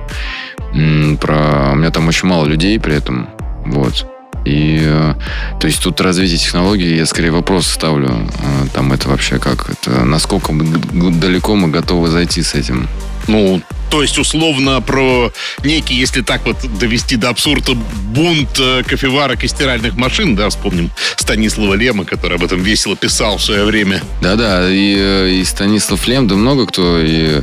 Про... 1.19 1.72
У 1.74 1.75
меня 1.75 1.91
там 1.91 2.08
очень 2.08 2.29
мало 2.29 2.46
людей 2.46 2.79
при 2.79 2.96
этом. 2.96 3.27
Вот. 3.65 4.05
И, 4.50 4.79
э, 4.82 5.13
то 5.60 5.68
есть 5.68 5.84
тут 5.84 6.01
развитие 6.01 6.39
технологий, 6.39 6.96
я 6.96 7.06
скорее 7.06 7.29
вопрос 7.29 7.68
ставлю, 7.68 8.10
э, 8.10 8.68
там 8.74 8.91
это 8.91 9.08
вообще 9.08 9.38
как, 9.38 9.70
это 9.70 10.03
насколько 10.06 10.51
мы, 10.51 11.12
далеко 11.12 11.56
мы 11.56 11.68
готовы 11.68 12.10
зайти 12.10 12.41
с 12.41 12.56
этим. 12.56 12.89
Ну, 13.27 13.62
то 13.91 14.01
есть, 14.01 14.18
условно, 14.18 14.82
про 14.82 15.32
некий, 15.63 15.94
если 15.94 16.22
так 16.22 16.46
вот 16.48 16.58
довести 16.79 17.15
до 17.15 17.29
абсурда, 17.29 17.74
бунт 17.75 18.60
э, 18.60 18.82
кофеварок 18.88 19.44
и 19.44 19.48
стиральных 19.48 19.96
машин, 19.96 20.36
да, 20.36 20.50
вспомним 20.50 20.89
Станислава 21.15 21.75
Лема, 21.75 22.06
который 22.06 22.38
об 22.38 22.44
этом 22.44 22.63
весело 22.63 22.96
писал 22.96 23.38
в 23.38 23.44
свое 23.44 23.65
время. 23.65 24.01
Да-да, 24.22 24.68
и, 24.68 25.41
и 25.41 25.44
Станислав 25.46 26.08
Лем, 26.08 26.27
да 26.27 26.36
много 26.36 26.65
кто, 26.65 27.00
и 27.00 27.41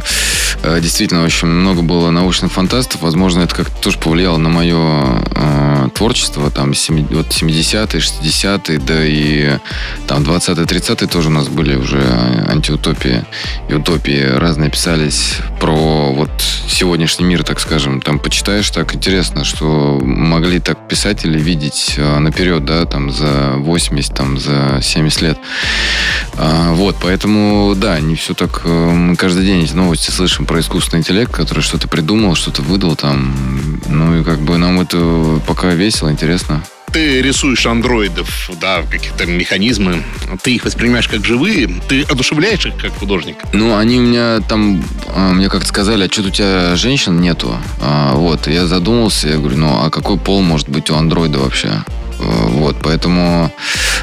действительно 0.81 1.25
очень 1.25 1.47
много 1.47 1.83
было 1.83 2.11
научных 2.11 2.51
фантастов, 2.51 3.03
возможно, 3.03 3.43
это 3.43 3.55
как-то 3.55 3.81
тоже 3.81 3.99
повлияло 3.99 4.39
на 4.39 4.49
мое 4.49 5.23
творчество, 5.95 6.51
там, 6.51 6.75
7, 6.75 7.07
вот 7.11 7.29
70-е, 7.29 8.01
60-е, 8.01 8.79
да 8.79 9.05
и 9.05 9.59
там 10.07 10.23
20-е, 10.23 10.65
30-е 10.65 11.09
тоже 11.09 11.29
у 11.29 11.33
нас 11.33 11.49
были 11.49 11.77
уже 11.77 12.03
антиутопии 12.49 13.25
и 13.69 13.75
утопии 13.75 14.23
разные 14.23 14.71
писались 14.71 15.37
про 15.61 16.13
вот 16.13 16.31
сегодняшний 16.69 17.25
мир, 17.25 17.45
так 17.45 17.61
скажем, 17.61 18.01
там 18.01 18.19
почитаешь, 18.19 18.71
так 18.71 18.95
интересно, 18.95 19.45
что 19.45 20.01
могли 20.03 20.61
так 20.61 20.89
писатели 20.89 21.39
видеть 21.39 21.95
э, 21.97 22.19
наперед, 22.19 22.65
да, 22.65 22.85
там 22.85 23.11
за 23.11 23.55
80, 23.57 24.15
там 24.15 24.39
за 24.39 24.81
70 24.83 25.23
лет. 25.23 25.39
А, 26.35 26.73
вот, 26.75 26.97
поэтому, 27.01 27.75
да, 27.77 27.99
не 28.01 28.15
все 28.15 28.35
так... 28.35 28.63
Э, 28.65 28.91
мы 28.91 29.17
каждый 29.17 29.45
день 29.47 29.65
эти 29.65 29.73
новости 29.73 30.11
слышим 30.11 30.47
про 30.47 30.61
искусственный 30.61 31.01
интеллект, 31.01 31.33
который 31.33 31.61
что-то 31.61 31.89
придумал, 31.89 32.35
что-то 32.35 32.63
выдал 32.63 32.97
там. 32.97 33.81
Ну 33.89 34.21
и 34.21 34.25
как 34.25 34.41
бы 34.41 34.59
нам 34.59 34.81
это 34.81 35.41
пока 35.47 35.71
весело, 35.77 36.11
интересно 36.11 36.63
ты 36.97 37.21
рисуешь 37.21 37.67
андроидов, 37.67 38.49
да, 38.59 38.81
какие-то 38.91 39.27
механизмы, 39.27 40.03
ты 40.43 40.55
их 40.55 40.65
воспринимаешь 40.65 41.09
как 41.09 41.27
живые, 41.27 41.69
ты 41.89 42.05
одушевляешь 42.05 42.65
их 42.65 42.75
как 42.79 42.95
художник? 42.95 43.37
Ну, 43.53 43.77
они 43.77 43.99
у 43.99 44.03
меня 44.03 44.41
там, 44.41 44.83
а, 45.15 45.35
мне 45.35 45.51
как-то 45.51 45.67
сказали, 45.67 46.07
а 46.07 46.11
что 46.11 46.23
у 46.23 46.31
тебя 46.31 46.75
женщин 46.75 47.21
нету? 47.21 47.55
А, 47.83 48.15
вот, 48.15 48.47
я 48.47 48.67
задумался, 48.67 49.29
я 49.29 49.37
говорю, 49.37 49.59
ну, 49.59 49.85
а 49.85 49.91
какой 49.91 50.17
пол 50.17 50.41
может 50.41 50.71
быть 50.71 50.89
у 50.89 50.95
андроида 50.95 51.39
вообще? 51.39 51.69
А, 51.69 52.47
вот, 52.49 52.77
поэтому... 52.83 53.53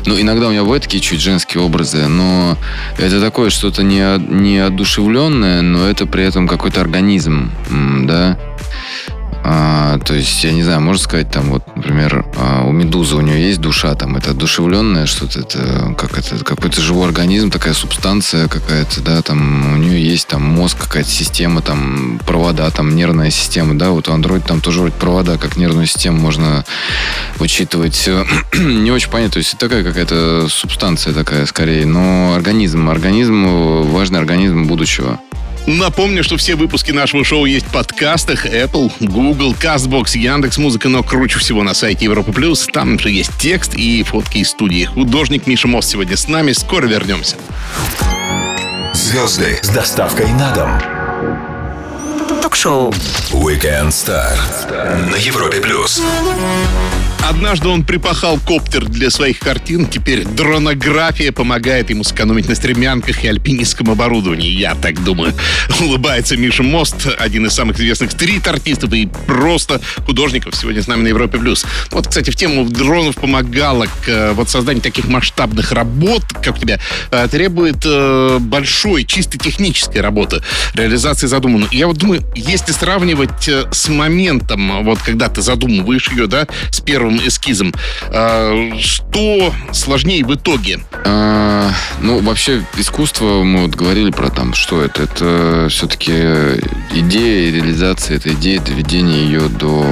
Ну, 0.05 0.21
иногда 0.21 0.47
у 0.47 0.51
меня 0.51 0.61
бывают 0.61 0.83
такие 0.83 1.01
чуть 1.01 1.19
женские 1.19 1.63
образы, 1.63 2.07
но 2.07 2.59
это 2.99 3.19
такое 3.19 3.49
что-то 3.49 3.81
не, 3.81 4.19
не 4.19 4.59
одушевленное, 4.59 5.63
но 5.63 5.89
это 5.89 6.05
при 6.05 6.25
этом 6.25 6.47
какой-то 6.47 6.81
организм, 6.81 7.49
да. 8.03 8.37
А, 9.45 9.99
то 9.99 10.13
есть, 10.13 10.41
я 10.45 10.53
не 10.53 10.63
знаю, 10.63 10.79
можно 10.79 11.03
сказать, 11.03 11.29
там 11.29 11.49
вот, 11.49 11.63
например, 11.75 12.25
а, 12.37 12.63
у 12.63 12.71
медузы 12.71 13.17
у 13.17 13.21
нее 13.21 13.47
есть 13.47 13.59
душа, 13.59 13.93
там 13.95 14.15
это 14.15 14.31
одушевленное 14.31 15.05
что-то, 15.05 15.41
это 15.41 15.93
как 15.97 16.17
это 16.17 16.43
какой-то 16.45 16.79
живой 16.79 17.07
организм, 17.07 17.51
такая 17.51 17.73
субстанция 17.73 18.47
какая-то, 18.47 19.01
да, 19.01 19.21
там 19.21 19.73
у 19.73 19.77
нее 19.77 20.01
есть 20.01 20.27
там 20.27 20.43
мозг, 20.43 20.77
какая-то 20.77 21.09
система, 21.09 21.61
там 21.61 22.21
провода, 22.25 22.69
там 22.71 22.95
нервная 22.95 23.31
система, 23.31 23.77
да, 23.77 23.89
вот 23.89 24.07
у 24.07 24.13
Android 24.13 24.45
там 24.47 24.61
тоже 24.61 24.79
вроде 24.79 24.95
провода, 24.95 25.37
как 25.37 25.57
нервную 25.57 25.87
систему 25.87 26.19
можно 26.19 26.63
учитывать. 27.39 28.09
не 28.57 28.91
очень 28.91 29.09
понятно, 29.09 29.33
то 29.33 29.39
есть 29.39 29.57
такая 29.57 29.83
какая-то 29.83 30.47
субстанция 30.49 31.13
такая 31.13 31.45
скорее, 31.47 31.85
но 31.85 32.33
организм, 32.33 32.89
организм, 32.89 33.45
важный 33.91 34.19
организм 34.19 34.67
будущего. 34.67 35.19
Напомню, 35.65 36.23
что 36.23 36.37
все 36.37 36.55
выпуски 36.55 36.91
нашего 36.91 37.23
шоу 37.23 37.45
есть 37.45 37.67
в 37.67 37.71
подкастах 37.71 38.45
Apple, 38.45 38.91
Google, 38.99 39.53
CastBox, 39.53 40.17
Яндекс 40.17 40.57
Музыка, 40.57 40.89
но 40.89 41.03
круче 41.03 41.39
всего 41.39 41.63
на 41.63 41.73
сайте 41.73 42.05
Европа 42.05 42.33
Плюс. 42.33 42.67
Там 42.71 42.99
же 42.99 43.09
есть 43.09 43.31
текст 43.39 43.73
и 43.75 44.03
фотки 44.03 44.39
из 44.39 44.49
студии. 44.49 44.85
Художник 44.85 45.47
Миша 45.47 45.67
Мост 45.67 45.89
сегодня 45.89 46.17
с 46.17 46.27
нами. 46.27 46.51
Скоро 46.51 46.85
вернемся. 46.85 47.37
Звезды 48.93 49.59
с 49.61 49.69
доставкой 49.69 50.31
на 50.33 50.53
дом. 50.53 52.41
Ток-шоу 52.41 52.91
Weekend 53.31 53.89
Star 53.89 54.37
на 55.09 55.15
Европе 55.15 55.61
Плюс. 55.61 56.01
Однажды 57.25 57.69
он 57.69 57.85
припахал 57.85 58.37
коптер 58.37 58.85
для 58.85 59.09
своих 59.09 59.39
картин. 59.39 59.85
Теперь 59.85 60.25
дронография 60.25 61.31
помогает 61.31 61.89
ему 61.89 62.03
сэкономить 62.03 62.49
на 62.49 62.55
стремянках 62.55 63.23
и 63.23 63.27
альпинистском 63.29 63.89
оборудовании. 63.89 64.49
Я 64.49 64.75
так 64.75 65.01
думаю. 65.05 65.33
Улыбается 65.79 66.35
Миша 66.35 66.63
Мост, 66.63 67.07
один 67.17 67.45
из 67.45 67.53
самых 67.53 67.77
известных 67.77 68.11
стрит-артистов 68.11 68.91
и 68.91 69.07
просто 69.25 69.79
художников 70.05 70.53
сегодня 70.55 70.83
с 70.83 70.87
нами 70.87 71.03
на 71.03 71.07
Европе+. 71.07 71.37
плюс. 71.37 71.65
Вот, 71.91 72.07
кстати, 72.07 72.29
в 72.29 72.35
тему 72.35 72.65
дронов 72.65 73.15
помогала 73.15 73.85
к 73.85 74.07
э, 74.07 74.31
вот 74.33 74.49
созданию 74.49 74.83
таких 74.83 75.07
масштабных 75.07 75.71
работ, 75.71 76.23
как 76.43 76.57
у 76.57 76.59
тебя, 76.59 76.79
э, 77.11 77.27
требует 77.31 77.85
э, 77.85 78.37
большой, 78.41 79.05
чисто 79.05 79.37
технической 79.37 80.01
работы, 80.01 80.41
реализации 80.73 81.27
задуманного. 81.27 81.71
Я 81.71 81.87
вот 81.87 81.97
думаю, 81.97 82.21
если 82.35 82.73
сравнивать 82.73 83.47
с 83.47 83.87
моментом, 83.87 84.83
вот 84.83 84.99
когда 84.99 85.29
ты 85.29 85.41
задумываешь 85.41 86.09
ее, 86.09 86.27
да, 86.27 86.47
с 86.69 86.81
первым 86.81 87.12
первым 87.13 87.27
эскизом. 87.27 87.73
А, 88.09 88.71
что 88.79 89.53
сложнее 89.71 90.23
в 90.25 90.33
итоге? 90.33 90.79
А, 91.05 91.71
ну, 92.01 92.19
вообще, 92.19 92.63
искусство, 92.77 93.43
мы 93.43 93.63
вот 93.63 93.75
говорили 93.75 94.11
про 94.11 94.29
там, 94.29 94.53
что 94.53 94.81
это. 94.81 95.03
Это 95.03 95.67
все-таки 95.69 96.11
идея 96.91 97.51
реализация 97.51 98.17
этой 98.17 98.33
идеи, 98.33 98.57
доведение 98.57 99.25
ее 99.25 99.41
до 99.41 99.85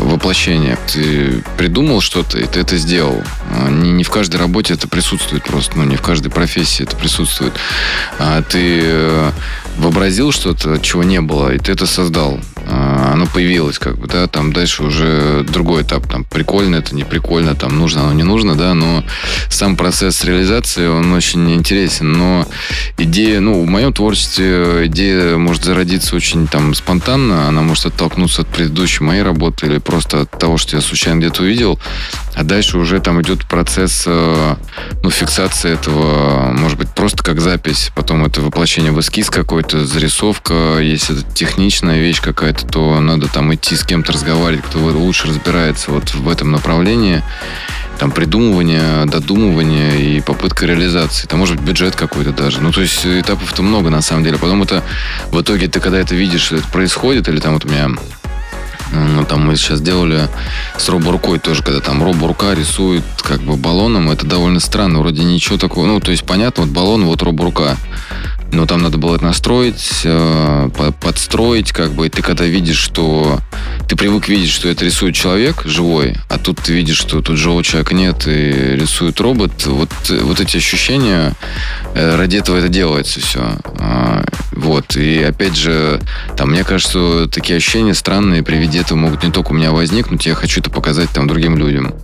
воплощения. 0.00 0.78
Ты 0.92 1.42
придумал 1.56 2.00
что-то, 2.00 2.38
и 2.38 2.46
ты 2.46 2.60
это 2.60 2.76
сделал. 2.76 3.22
А, 3.50 3.70
не, 3.70 3.90
не 3.92 4.04
в 4.04 4.10
каждой 4.10 4.36
работе 4.36 4.74
это 4.74 4.88
присутствует 4.88 5.44
просто, 5.44 5.76
ну, 5.78 5.84
не 5.84 5.96
в 5.96 6.02
каждой 6.02 6.30
профессии 6.30 6.84
это 6.84 6.96
присутствует. 6.96 7.54
А 8.18 8.42
ты 8.42 8.80
э, 8.82 9.30
вообразил 9.78 10.32
что-то, 10.32 10.78
чего 10.78 11.02
не 11.02 11.20
было, 11.20 11.54
и 11.54 11.58
ты 11.58 11.72
это 11.72 11.86
создал. 11.86 12.40
Оно 13.14 13.26
появилось, 13.26 13.78
как 13.78 13.96
бы, 13.96 14.08
да, 14.08 14.26
там 14.26 14.52
дальше 14.52 14.82
уже 14.82 15.44
другой 15.48 15.82
этап, 15.82 16.08
там, 16.10 16.24
прикольно 16.24 16.74
это, 16.74 16.96
не 16.96 17.04
прикольно, 17.04 17.54
там, 17.54 17.78
нужно 17.78 18.02
оно, 18.02 18.12
не 18.12 18.24
нужно, 18.24 18.56
да, 18.56 18.74
но 18.74 19.04
сам 19.48 19.76
процесс 19.76 20.24
реализации, 20.24 20.88
он 20.88 21.12
очень 21.12 21.54
интересен, 21.54 22.12
но 22.12 22.44
идея, 22.98 23.38
ну, 23.38 23.62
в 23.62 23.66
моем 23.66 23.92
творчестве 23.92 24.86
идея 24.86 25.36
может 25.36 25.62
зародиться 25.62 26.16
очень, 26.16 26.48
там, 26.48 26.74
спонтанно, 26.74 27.46
она 27.46 27.62
может 27.62 27.86
оттолкнуться 27.86 28.42
от 28.42 28.48
предыдущей 28.48 29.04
моей 29.04 29.22
работы 29.22 29.66
или 29.66 29.78
просто 29.78 30.22
от 30.22 30.32
того, 30.32 30.58
что 30.58 30.74
я 30.74 30.82
случайно 30.82 31.20
где-то 31.20 31.42
увидел, 31.42 31.78
а 32.34 32.42
дальше 32.42 32.78
уже 32.78 33.00
там 33.00 33.20
идет 33.22 33.46
процесс, 33.46 34.04
э, 34.06 34.56
ну, 35.02 35.10
фиксации 35.10 35.72
этого, 35.72 36.52
может 36.52 36.78
быть, 36.78 36.88
просто 36.90 37.22
как 37.22 37.40
запись, 37.40 37.92
потом 37.94 38.24
это 38.24 38.40
воплощение 38.40 38.92
в 38.92 39.00
эскиз 39.00 39.30
какой-то, 39.30 39.84
зарисовка, 39.84 40.78
если 40.80 41.18
это 41.18 41.34
техничная 41.34 41.98
вещь 42.00 42.20
какая-то, 42.20 42.66
то 42.66 43.00
надо 43.00 43.28
там 43.28 43.54
идти 43.54 43.76
с 43.76 43.84
кем-то 43.84 44.12
разговаривать, 44.12 44.64
кто 44.64 44.78
лучше 44.78 45.28
разбирается 45.28 45.90
вот 45.90 46.14
в 46.14 46.28
этом 46.28 46.50
направлении 46.50 47.22
там 47.98 48.10
придумывание, 48.10 49.06
додумывание 49.06 50.00
и 50.00 50.20
попытка 50.20 50.66
реализации. 50.66 51.26
Там 51.26 51.38
может 51.38 51.56
быть 51.56 51.64
бюджет 51.64 51.94
какой-то 51.94 52.32
даже. 52.32 52.60
Ну, 52.60 52.72
то 52.72 52.80
есть 52.80 53.06
этапов-то 53.06 53.62
много 53.62 53.90
на 53.90 54.02
самом 54.02 54.24
деле. 54.24 54.36
Потом 54.36 54.62
это 54.62 54.82
в 55.30 55.40
итоге 55.40 55.68
ты 55.68 55.80
когда 55.80 55.98
это 55.98 56.14
видишь, 56.14 56.52
это 56.52 56.66
происходит, 56.68 57.28
или 57.28 57.38
там 57.38 57.54
вот 57.54 57.64
у 57.64 57.68
меня 57.68 57.90
там 59.28 59.46
мы 59.46 59.56
сейчас 59.56 59.80
делали 59.80 60.28
с 60.76 60.88
роборукой 60.88 61.38
тоже, 61.38 61.62
когда 61.62 61.80
там 61.80 62.02
роборука 62.02 62.52
рисует 62.54 63.04
как 63.22 63.40
бы 63.40 63.56
баллоном, 63.56 64.10
это 64.10 64.26
довольно 64.26 64.60
странно, 64.60 65.00
вроде 65.00 65.24
ничего 65.24 65.58
такого. 65.58 65.86
Ну, 65.86 66.00
то 66.00 66.10
есть, 66.10 66.24
понятно, 66.24 66.64
вот 66.64 66.72
баллон, 66.72 67.04
вот 67.04 67.22
роборука. 67.22 67.76
Но 68.52 68.66
там 68.66 68.82
надо 68.82 68.98
было 68.98 69.16
это 69.16 69.24
настроить, 69.24 70.02
э, 70.04 70.70
подстроить, 71.00 71.72
как 71.72 71.92
бы. 71.92 72.06
И 72.06 72.08
ты 72.08 72.22
когда 72.22 72.44
видишь, 72.44 72.76
что... 72.76 73.40
Ты 73.88 73.96
привык 73.96 74.28
видеть, 74.28 74.50
что 74.50 74.68
это 74.68 74.84
рисует 74.84 75.14
человек 75.14 75.62
живой, 75.64 76.16
а 76.30 76.38
тут 76.38 76.60
ты 76.60 76.72
видишь, 76.72 76.96
что 76.96 77.20
тут 77.20 77.36
живого 77.36 77.62
человека 77.62 77.94
нет 77.94 78.26
и 78.26 78.76
рисует 78.76 79.20
робот. 79.20 79.66
Вот, 79.66 79.90
вот 80.08 80.40
эти 80.40 80.56
ощущения, 80.56 81.34
э, 81.94 82.16
ради 82.16 82.36
этого 82.36 82.58
это 82.58 82.68
делается 82.68 83.20
все. 83.20 83.58
Вот. 84.54 84.96
И 84.96 85.22
опять 85.22 85.56
же, 85.56 86.00
там, 86.36 86.50
мне 86.50 86.64
кажется, 86.64 87.28
такие 87.28 87.56
ощущения 87.56 87.94
странные 87.94 88.42
при 88.42 88.56
виде 88.56 88.80
этого 88.80 88.96
могут 88.96 89.22
не 89.22 89.30
только 89.30 89.50
у 89.50 89.54
меня 89.54 89.72
возникнуть, 89.72 90.26
я 90.26 90.34
хочу 90.34 90.60
это 90.60 90.70
показать 90.70 91.10
там 91.10 91.26
другим 91.26 91.56
людям. 91.58 91.94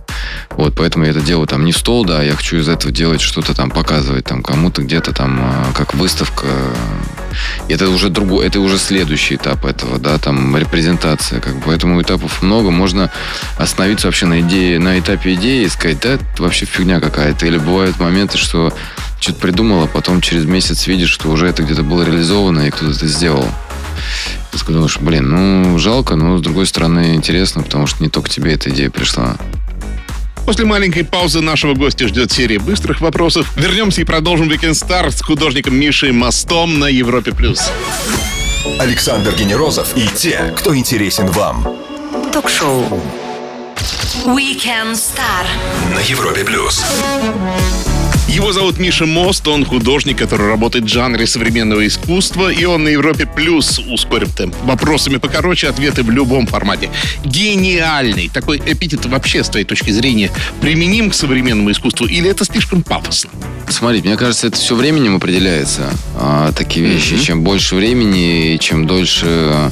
Вот, 0.51 0.75
поэтому 0.75 1.05
я 1.05 1.11
это 1.11 1.21
делаю 1.21 1.47
там 1.47 1.65
не 1.65 1.71
в 1.71 1.77
стол, 1.77 2.05
да, 2.05 2.21
я 2.21 2.33
хочу 2.33 2.57
из 2.57 2.67
этого 2.67 2.91
делать 2.91 3.21
что-то 3.21 3.55
там, 3.55 3.71
показывать 3.71 4.25
там 4.25 4.43
кому-то 4.43 4.81
где-то 4.81 5.13
там, 5.13 5.39
а, 5.41 5.73
как 5.73 5.93
выставка, 5.93 6.45
это 7.69 7.89
уже 7.89 8.09
другой, 8.09 8.47
это 8.47 8.59
уже 8.59 8.77
следующий 8.77 9.35
этап 9.35 9.65
этого, 9.65 9.99
да, 9.99 10.17
там 10.17 10.55
репрезентация, 10.57 11.39
как 11.39 11.55
бы. 11.55 11.61
Поэтому 11.67 12.01
этапов 12.01 12.41
много. 12.41 12.71
Можно 12.71 13.11
остановиться 13.57 14.07
вообще 14.07 14.25
на 14.25 14.41
идее, 14.41 14.79
на 14.79 14.99
этапе 14.99 15.33
идеи 15.35 15.65
и 15.65 15.69
сказать, 15.69 15.99
да, 16.01 16.13
это 16.13 16.23
вообще 16.37 16.65
фигня 16.65 16.99
какая-то. 16.99 17.45
Или 17.45 17.57
бывают 17.57 17.99
моменты, 17.99 18.37
что 18.37 18.73
что-то 19.19 19.39
придумал, 19.39 19.83
а 19.83 19.87
потом 19.87 20.19
через 20.19 20.45
месяц 20.45 20.87
видишь, 20.87 21.11
что 21.11 21.29
уже 21.29 21.47
это 21.47 21.63
где-то 21.63 21.83
было 21.83 22.03
реализовано, 22.03 22.61
и 22.61 22.71
кто-то 22.71 22.91
это 22.91 23.07
сделал. 23.07 23.45
Ты 24.51 24.73
думаешь, 24.73 24.97
блин, 24.99 25.29
ну, 25.29 25.77
жалко, 25.79 26.15
но, 26.15 26.37
с 26.37 26.41
другой 26.41 26.65
стороны, 26.65 27.15
интересно, 27.15 27.61
потому 27.61 27.87
что 27.87 28.03
не 28.03 28.09
только 28.09 28.29
тебе 28.29 28.53
эта 28.53 28.69
идея 28.69 28.89
пришла. 28.89 29.35
После 30.45 30.65
маленькой 30.65 31.03
паузы 31.03 31.39
нашего 31.41 31.73
гостя 31.73 32.07
ждет 32.07 32.31
серия 32.31 32.59
быстрых 32.59 33.01
вопросов. 33.01 33.51
Вернемся 33.55 34.01
и 34.01 34.03
продолжим 34.03 34.49
Weekend 34.49 34.71
Star 34.71 35.11
с 35.11 35.21
художником 35.21 35.75
Мишей 35.75 36.11
Мостом 36.11 36.79
на 36.79 36.85
Европе+. 36.85 37.31
плюс. 37.31 37.71
Александр 38.79 39.33
Генерозов 39.35 39.95
и 39.95 40.07
те, 40.15 40.53
кто 40.57 40.75
интересен 40.75 41.27
вам. 41.27 41.67
Ток-шоу 42.33 42.83
Weekend 44.25 44.93
Star 44.93 45.45
На 45.93 45.99
Европе+. 45.99 46.43
плюс. 46.43 46.83
Его 48.27 48.53
зовут 48.53 48.79
Миша 48.79 49.05
Мост, 49.05 49.47
он 49.47 49.65
художник, 49.65 50.17
который 50.17 50.47
работает 50.47 50.85
в 50.85 50.87
жанре 50.87 51.27
современного 51.27 51.85
искусства, 51.85 52.51
и 52.51 52.63
он 52.65 52.83
на 52.83 52.89
Европе 52.89 53.25
Плюс 53.25 53.79
ускорит 53.79 54.35
темп. 54.35 54.55
Вопросами 54.63 55.17
покороче, 55.17 55.67
ответы 55.67 56.03
в 56.03 56.11
любом 56.11 56.47
формате. 56.47 56.89
Гениальный. 57.25 58.29
Такой 58.33 58.61
эпитет 58.65 59.05
вообще, 59.05 59.43
с 59.43 59.49
твоей 59.49 59.65
точки 59.65 59.91
зрения, 59.91 60.31
применим 60.61 61.09
к 61.09 61.13
современному 61.13 61.71
искусству, 61.71 62.05
или 62.05 62.29
это 62.29 62.45
слишком 62.45 62.83
пафосно? 62.83 63.29
Смотри, 63.67 64.01
мне 64.01 64.17
кажется, 64.17 64.47
это 64.47 64.57
все 64.57 64.75
временем 64.75 65.15
определяется. 65.15 65.89
А, 66.15 66.51
такие 66.53 66.85
вещи. 66.85 67.13
Mm-hmm. 67.13 67.23
Чем 67.23 67.43
больше 67.43 67.75
времени, 67.75 68.57
чем 68.59 68.87
дольше 68.87 69.71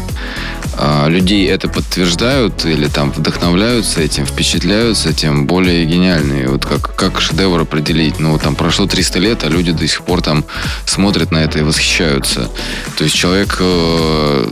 людей 1.07 1.47
это 1.47 1.67
подтверждают 1.67 2.65
или 2.65 2.87
там 2.87 3.11
вдохновляются 3.11 4.01
этим, 4.01 4.25
впечатляются, 4.25 5.13
тем 5.13 5.45
более 5.45 5.85
гениальные. 5.85 6.47
Вот 6.49 6.65
как, 6.65 6.95
как 6.95 7.21
шедевр 7.21 7.61
определить? 7.61 8.19
Ну, 8.19 8.37
там 8.37 8.55
прошло 8.55 8.85
300 8.85 9.19
лет, 9.19 9.43
а 9.43 9.49
люди 9.49 9.71
до 9.71 9.87
сих 9.87 10.03
пор 10.03 10.21
там 10.21 10.45
смотрят 10.85 11.31
на 11.31 11.37
это 11.37 11.59
и 11.59 11.63
восхищаются. 11.63 12.49
То 12.97 13.03
есть 13.03 13.15
человек 13.15 13.57
э, 13.59 14.47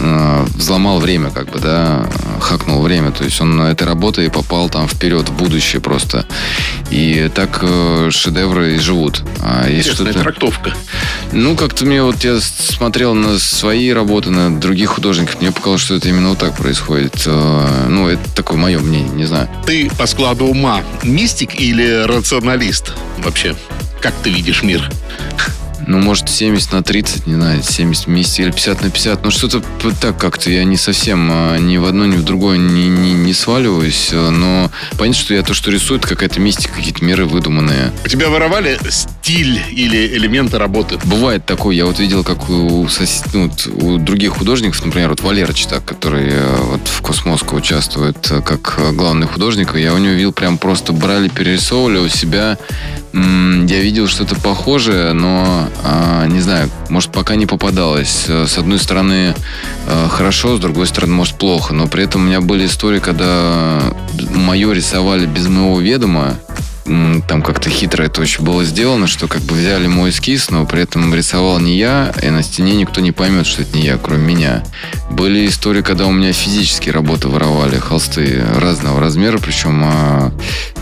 э, 0.00 0.46
взломал 0.54 1.00
время, 1.00 1.30
как 1.30 1.50
бы, 1.50 1.58
да, 1.58 2.08
хакнул 2.50 2.82
время. 2.82 3.10
То 3.10 3.24
есть 3.24 3.40
он 3.40 3.60
этой 3.60 3.86
работой 3.86 4.30
попал 4.30 4.70
там 4.70 4.88
вперед, 4.88 5.28
в 5.28 5.32
будущее 5.32 5.80
просто. 5.82 6.24
И 6.90 7.30
так 7.34 7.60
э, 7.62 8.08
шедевры 8.10 8.76
и 8.76 8.78
живут. 8.78 9.22
А 9.42 9.68
что-то... 9.82 10.12
трактовка. 10.12 10.72
Ну, 11.32 11.54
как-то 11.54 11.84
мне 11.84 12.02
вот 12.02 12.24
я 12.24 12.40
смотрел 12.40 13.14
на 13.14 13.38
свои 13.38 13.90
работы, 13.90 14.30
на 14.30 14.58
других 14.58 14.90
художников, 14.90 15.40
мне 15.40 15.50
мне 15.50 15.56
показалось, 15.56 15.82
что 15.82 15.94
это 15.96 16.08
именно 16.08 16.28
вот 16.28 16.38
так 16.38 16.56
происходит. 16.56 17.24
Э, 17.26 17.86
ну, 17.88 18.08
это 18.08 18.22
такое 18.36 18.56
мое 18.56 18.78
мнение, 18.78 19.10
не 19.10 19.24
знаю. 19.24 19.48
Ты 19.66 19.90
по 19.98 20.06
складу 20.06 20.46
ума 20.46 20.82
мистик 21.02 21.58
или 21.58 22.04
рационалист 22.04 22.92
вообще? 23.18 23.56
Как 24.00 24.14
ты 24.22 24.30
видишь 24.30 24.62
мир? 24.62 24.88
Ну, 25.90 25.98
может, 25.98 26.28
70 26.28 26.72
на 26.72 26.82
30, 26.84 27.26
не 27.26 27.34
знаю, 27.34 27.62
70 27.62 28.06
вместе 28.06 28.44
или 28.44 28.52
50 28.52 28.82
на 28.82 28.90
50. 28.90 29.24
Ну, 29.24 29.30
что-то 29.32 29.60
так 30.00 30.16
как-то 30.16 30.48
я 30.48 30.62
не 30.62 30.76
совсем 30.76 31.28
а, 31.32 31.56
ни 31.58 31.78
в 31.78 31.84
одно, 31.84 32.06
ни 32.06 32.16
в 32.16 32.22
другое 32.22 32.58
не, 32.58 32.88
не, 32.88 33.12
не 33.12 33.34
сваливаюсь. 33.34 34.10
А, 34.12 34.30
но 34.30 34.70
понятно, 34.96 35.20
что 35.20 35.34
я 35.34 35.42
то, 35.42 35.52
что 35.52 35.72
рисую, 35.72 35.98
это 35.98 36.08
какая-то 36.08 36.38
мистика, 36.38 36.74
какие-то 36.74 37.04
меры 37.04 37.24
выдуманные. 37.26 37.92
У 38.04 38.08
тебя 38.08 38.28
воровали 38.28 38.78
стиль 38.88 39.60
или 39.72 40.06
элементы 40.16 40.58
работы? 40.58 40.96
Бывает 41.04 41.44
такое. 41.44 41.74
Я 41.74 41.86
вот 41.86 41.98
видел, 41.98 42.22
как 42.22 42.48
у, 42.48 42.86
сос... 42.88 43.24
ну, 43.32 43.50
у 43.80 43.98
других 43.98 44.34
художников, 44.34 44.84
например, 44.84 45.08
вот 45.08 45.22
Валера 45.22 45.52
Читак, 45.52 45.84
который 45.84 46.28
э, 46.30 46.56
вот 46.56 46.86
в 46.86 47.02
Космоско 47.02 47.54
участвует 47.54 48.30
э, 48.30 48.40
как 48.42 48.78
главный 48.94 49.26
художник, 49.26 49.74
я 49.74 49.92
у 49.92 49.98
него 49.98 50.12
видел 50.12 50.32
прям 50.32 50.56
просто 50.56 50.92
брали, 50.92 51.28
перерисовывали 51.28 51.98
у 51.98 52.08
себя 52.08 52.58
я 53.12 53.80
видел 53.80 54.06
что-то 54.06 54.36
похожее, 54.36 55.12
но 55.12 55.68
а, 55.84 56.26
не 56.26 56.40
знаю, 56.40 56.70
может 56.88 57.10
пока 57.10 57.34
не 57.34 57.46
попадалось. 57.46 58.26
С 58.28 58.58
одной 58.58 58.78
стороны 58.78 59.34
а, 59.86 60.08
хорошо, 60.08 60.56
с 60.56 60.60
другой 60.60 60.86
стороны 60.86 61.14
может 61.14 61.36
плохо, 61.36 61.74
но 61.74 61.86
при 61.86 62.04
этом 62.04 62.22
у 62.22 62.24
меня 62.26 62.40
были 62.40 62.66
истории, 62.66 63.00
когда 63.00 63.80
мое 64.34 64.72
рисовали 64.72 65.26
без 65.26 65.48
моего 65.48 65.80
ведома, 65.80 66.36
там 67.28 67.42
как-то 67.42 67.70
хитро 67.70 68.02
это 68.02 68.20
очень 68.20 68.44
было 68.44 68.64
сделано, 68.64 69.06
что 69.06 69.28
как 69.28 69.42
бы 69.42 69.54
взяли 69.54 69.86
мой 69.86 70.10
эскиз, 70.10 70.50
но 70.50 70.66
при 70.66 70.82
этом 70.82 71.14
рисовал 71.14 71.60
не 71.60 71.76
я, 71.78 72.12
и 72.20 72.30
на 72.30 72.42
стене 72.42 72.74
никто 72.76 73.00
не 73.00 73.12
поймет, 73.12 73.46
что 73.46 73.62
это 73.62 73.76
не 73.76 73.84
я, 73.84 73.96
кроме 73.96 74.34
меня. 74.34 74.64
Были 75.10 75.46
истории, 75.46 75.82
когда 75.82 76.06
у 76.06 76.12
меня 76.12 76.32
физические 76.32 76.92
работы 76.92 77.28
воровали, 77.28 77.78
холсты 77.78 78.44
разного 78.56 79.00
размера, 79.00 79.38
причем 79.38 79.82
а, 79.84 80.32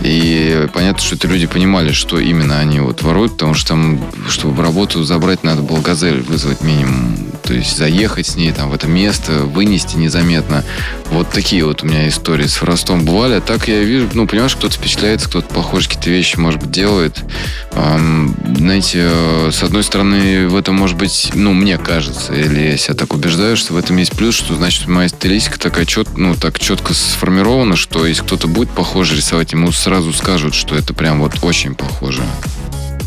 и 0.00 0.66
понятно, 0.72 1.02
что 1.02 1.16
это 1.16 1.28
люди 1.28 1.46
понимали, 1.46 1.92
что 1.92 2.18
именно 2.18 2.58
они 2.58 2.80
вот 2.80 3.02
воруют, 3.02 3.32
потому 3.32 3.54
что 3.54 3.68
там, 3.68 4.00
чтобы 4.28 4.62
работу 4.62 5.04
забрать, 5.04 5.44
надо 5.44 5.62
было 5.62 5.80
газель 5.80 6.22
вызвать 6.22 6.62
минимум 6.62 7.16
то 7.48 7.54
есть 7.54 7.78
заехать 7.78 8.26
с 8.26 8.36
ней 8.36 8.52
там 8.52 8.68
в 8.68 8.74
это 8.74 8.86
место, 8.86 9.38
вынести 9.38 9.96
незаметно. 9.96 10.64
Вот 11.06 11.30
такие 11.30 11.64
вот 11.64 11.82
у 11.82 11.86
меня 11.86 12.06
истории 12.06 12.46
с 12.46 12.56
Фростом 12.56 13.06
бывали. 13.06 13.36
А 13.36 13.40
так 13.40 13.68
я 13.68 13.82
вижу, 13.82 14.06
ну, 14.12 14.26
понимаешь, 14.26 14.54
кто-то 14.54 14.74
впечатляется, 14.74 15.30
кто-то 15.30 15.48
похож 15.54 15.88
какие-то 15.88 16.10
вещи, 16.10 16.36
может 16.36 16.60
быть, 16.60 16.70
делает. 16.70 17.24
Эм, 17.72 18.36
знаете, 18.54 19.08
э, 19.10 19.50
с 19.50 19.62
одной 19.62 19.82
стороны, 19.82 20.46
в 20.46 20.56
этом 20.56 20.74
может 20.74 20.98
быть, 20.98 21.30
ну, 21.32 21.54
мне 21.54 21.78
кажется, 21.78 22.34
или 22.34 22.72
я 22.72 22.76
себя 22.76 22.92
так 22.92 23.14
убеждаю, 23.14 23.56
что 23.56 23.72
в 23.72 23.78
этом 23.78 23.96
есть 23.96 24.12
плюс, 24.12 24.34
что 24.34 24.54
значит 24.54 24.86
моя 24.86 25.08
стилистика 25.08 25.58
такая 25.58 25.86
чет, 25.86 26.18
ну, 26.18 26.34
так 26.34 26.58
четко 26.58 26.92
сформирована, 26.92 27.76
что 27.76 28.04
если 28.04 28.24
кто-то 28.24 28.46
будет 28.46 28.68
похоже 28.68 29.16
рисовать, 29.16 29.52
ему 29.52 29.72
сразу 29.72 30.12
скажут, 30.12 30.54
что 30.54 30.74
это 30.74 30.92
прям 30.92 31.20
вот 31.20 31.38
очень 31.40 31.74
похоже. 31.74 32.20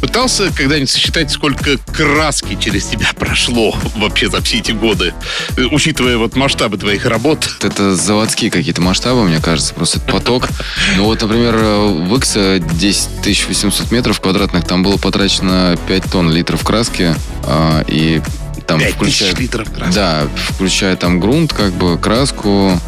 Пытался 0.01 0.51
когда-нибудь 0.51 0.89
сосчитать, 0.89 1.31
сколько 1.31 1.77
краски 1.77 2.57
через 2.59 2.87
тебя 2.87 3.07
прошло 3.17 3.75
вообще 3.95 4.29
за 4.29 4.41
все 4.41 4.57
эти 4.57 4.71
годы, 4.71 5.13
э, 5.57 5.61
учитывая 5.71 6.17
вот 6.17 6.35
масштабы 6.35 6.77
твоих 6.77 7.05
работ? 7.05 7.47
Это 7.61 7.95
заводские 7.95 8.49
какие-то 8.49 8.81
масштабы, 8.81 9.23
мне 9.23 9.39
кажется, 9.39 9.73
просто 9.73 9.99
поток. 9.99 10.49
Ну 10.97 11.05
вот, 11.05 11.21
например, 11.21 11.55
в 11.55 12.17
Иксе 12.17 12.59
10 12.59 13.47
800 13.47 13.91
метров 13.91 14.19
квадратных, 14.19 14.65
там 14.65 14.83
было 14.83 14.97
потрачено 14.97 15.77
5 15.87 16.11
тонн 16.11 16.31
литров 16.31 16.63
краски, 16.63 17.15
а, 17.45 17.83
и 17.87 18.21
там 18.67 18.79
5 18.79 18.93
включая, 18.93 19.35
литров 19.35 19.71
краски? 19.71 19.95
Да, 19.95 20.27
включая 20.49 20.95
там 20.95 21.19
грунт, 21.19 21.53
как 21.53 21.73
бы, 21.73 21.97
краску, 21.97 22.79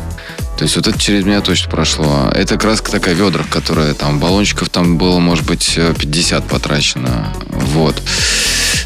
то 0.63 0.65
есть 0.65 0.77
вот 0.77 0.87
это 0.87 0.97
через 0.97 1.25
меня 1.25 1.41
точно 1.41 1.69
прошло. 1.69 2.31
Это 2.33 2.55
краска 2.55 2.89
такая 2.89 3.15
ведра, 3.15 3.43
которая 3.49 3.93
там 3.93 4.21
баллончиков 4.21 4.69
там 4.69 4.97
было, 4.97 5.19
может 5.19 5.45
быть, 5.45 5.77
50 5.99 6.47
потрачено. 6.47 7.33
Вот. 7.49 8.01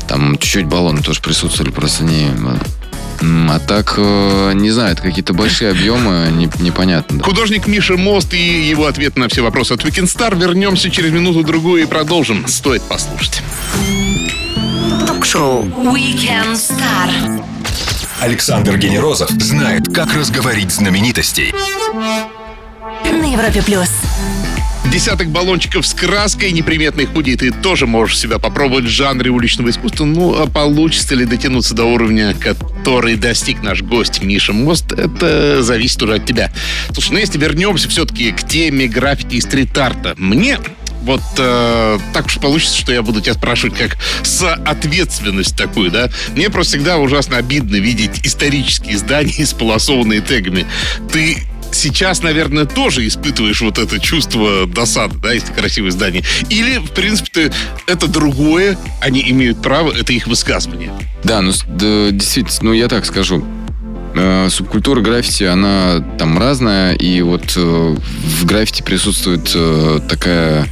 Там 0.07 0.39
чуть-чуть 0.39 0.65
баллоны 0.65 1.03
тоже 1.03 1.21
присутствовали, 1.21 1.69
просто 1.69 2.03
не... 2.03 2.31
А 3.21 3.59
так, 3.59 3.93
э, 3.97 4.53
не 4.55 4.71
знаю, 4.71 4.93
это 4.93 5.03
какие-то 5.03 5.35
большие 5.35 5.69
объемы, 5.69 6.29
не, 6.31 6.49
непонятно. 6.63 7.21
Художник 7.21 7.67
Миша 7.67 7.95
Мост 7.95 8.33
и 8.33 8.67
его 8.67 8.87
ответ 8.87 9.15
на 9.15 9.27
все 9.27 9.43
вопросы 9.43 9.73
от 9.73 9.85
Weekend 9.85 10.05
Star. 10.05 10.35
Вернемся 10.35 10.89
через 10.89 11.11
минуту-другую 11.11 11.83
и 11.83 11.85
продолжим. 11.85 12.47
Стоит 12.47 12.81
послушать. 12.81 13.43
Ток-шоу 15.05 15.65
Weekend 15.65 16.55
Star. 16.55 17.43
Александр 18.19 18.77
Генерозов 18.77 19.30
знает, 19.30 19.93
как 19.93 20.13
разговорить 20.15 20.71
знаменитостей. 20.71 21.53
На 23.03 23.32
Европе 23.32 23.62
плюс. 23.62 23.89
Десяток 24.91 25.27
баллончиков 25.27 25.86
с 25.86 25.93
краской, 25.93 26.51
неприметной 26.51 27.06
худи. 27.06 27.36
Ты 27.36 27.51
тоже 27.51 27.86
можешь 27.86 28.17
себя 28.17 28.39
попробовать 28.39 28.86
в 28.86 28.89
жанре 28.89 29.30
уличного 29.30 29.69
искусства. 29.69 30.06
Ну, 30.06 30.34
а 30.34 30.47
получится 30.47 31.13
ли 31.13 31.25
дотянуться 31.25 31.75
до 31.75 31.84
уровня, 31.84 32.34
который 32.34 33.17
достиг 33.17 33.62
наш 33.62 33.84
гость 33.84 34.23
Миша 34.23 34.53
Мост, 34.53 34.93
это 34.93 35.62
зависит 35.62 36.01
уже 36.01 36.15
от 36.15 36.25
тебя. 36.25 36.51
Слушай, 36.93 37.12
ну 37.12 37.17
если 37.19 37.38
вернемся 37.38 37.88
все-таки 37.89 38.32
к 38.32 38.47
теме 38.47 38.88
граффити 38.88 39.36
и 39.36 39.41
стрит-арта. 39.41 40.15
Мне 40.17 40.58
вот 41.07 41.21
э, 41.37 41.99
так 42.13 42.25
уж 42.25 42.37
получится, 42.37 42.77
что 42.77 42.91
я 42.91 43.01
буду 43.01 43.21
тебя 43.21 43.33
спрашивать 43.33 43.77
как 43.77 43.97
соответственность 44.23 45.55
такую, 45.55 45.89
да? 45.89 46.09
Мне 46.35 46.49
просто 46.49 46.73
всегда 46.77 46.97
ужасно 46.97 47.37
обидно 47.37 47.77
видеть 47.77 48.25
исторические 48.25 48.97
здания, 48.97 49.33
исполосованные 49.37 50.19
тегами. 50.19 50.67
Ты 51.11 51.37
сейчас, 51.71 52.21
наверное, 52.21 52.65
тоже 52.65 53.07
испытываешь 53.07 53.61
вот 53.61 53.77
это 53.77 53.99
чувство 53.99 54.67
досады, 54.67 55.15
да, 55.17 55.31
если 55.31 55.53
красивые 55.53 55.91
здания. 55.91 56.23
Или, 56.49 56.77
в 56.77 56.91
принципе, 56.91 57.53
это 57.87 58.07
другое, 58.07 58.77
они 59.01 59.23
имеют 59.31 59.61
право, 59.61 59.91
это 59.91 60.11
их 60.11 60.27
высказывание. 60.27 60.91
Да, 61.23 61.41
ну, 61.41 61.53
да, 61.67 62.11
действительно, 62.11 62.69
ну, 62.69 62.73
я 62.73 62.87
так 62.89 63.05
скажу. 63.05 63.45
Э, 64.19 64.49
субкультура 64.49 65.01
граффити, 65.01 65.43
она 65.43 66.03
там 66.17 66.39
разная, 66.39 66.93
и 66.93 67.21
вот 67.21 67.53
э, 67.56 67.60
в 67.60 68.45
граффити 68.45 68.82
присутствует 68.82 69.51
э, 69.53 69.99
такая 70.10 70.67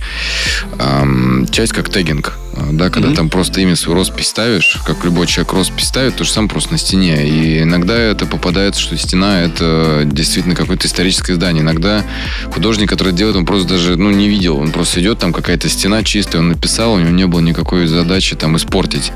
часть, 1.51 1.73
как 1.73 1.89
тегинг. 1.89 2.38
А, 2.57 2.69
да, 2.71 2.89
когда 2.89 3.13
там 3.13 3.29
просто 3.29 3.61
имя 3.61 3.75
свою 3.75 3.97
роспись 3.97 4.29
ставишь, 4.29 4.81
как 4.85 5.03
любой 5.03 5.27
человек 5.27 5.53
роспись 5.53 5.87
ставит, 5.87 6.15
то 6.15 6.23
же 6.23 6.31
самое 6.31 6.49
просто 6.49 6.71
на 6.73 6.77
стене. 6.77 7.27
И 7.27 7.61
иногда 7.61 7.97
это 7.97 8.25
попадается, 8.25 8.81
что 8.81 8.97
стена 8.97 9.41
это 9.41 10.03
действительно 10.05 10.55
какое-то 10.55 10.87
историческое 10.87 11.35
здание. 11.35 11.63
Иногда 11.63 12.03
художник, 12.51 12.89
который 12.89 13.13
делает, 13.13 13.35
он 13.35 13.45
просто 13.45 13.69
даже 13.69 13.95
ну, 13.97 14.11
не 14.11 14.29
видел. 14.29 14.57
Он 14.57 14.71
просто 14.71 15.01
идет, 15.01 15.19
там 15.19 15.33
какая-то 15.33 15.69
стена 15.69 16.03
чистая, 16.03 16.41
он 16.41 16.49
написал, 16.49 16.93
у 16.93 16.99
него 16.99 17.11
не 17.11 17.27
было 17.27 17.41
никакой 17.41 17.87
задачи 17.87 18.35
там 18.35 18.57
испортить. 18.57 19.11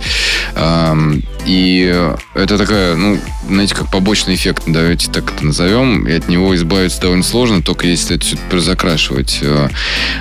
И 1.45 2.13
это 2.35 2.57
такая, 2.57 2.95
ну, 2.95 3.19
знаете, 3.47 3.75
как 3.75 3.89
побочный 3.89 4.35
эффект, 4.35 4.63
давайте 4.67 5.09
так 5.09 5.31
это 5.31 5.45
назовем, 5.45 6.07
и 6.07 6.13
от 6.13 6.27
него 6.27 6.55
избавиться 6.55 7.01
довольно 7.01 7.23
сложно, 7.23 7.61
только 7.61 7.87
если 7.87 8.17
это 8.17 8.25
все 8.25 8.59
закрашивать. 8.59 9.39
Э, 9.41 9.69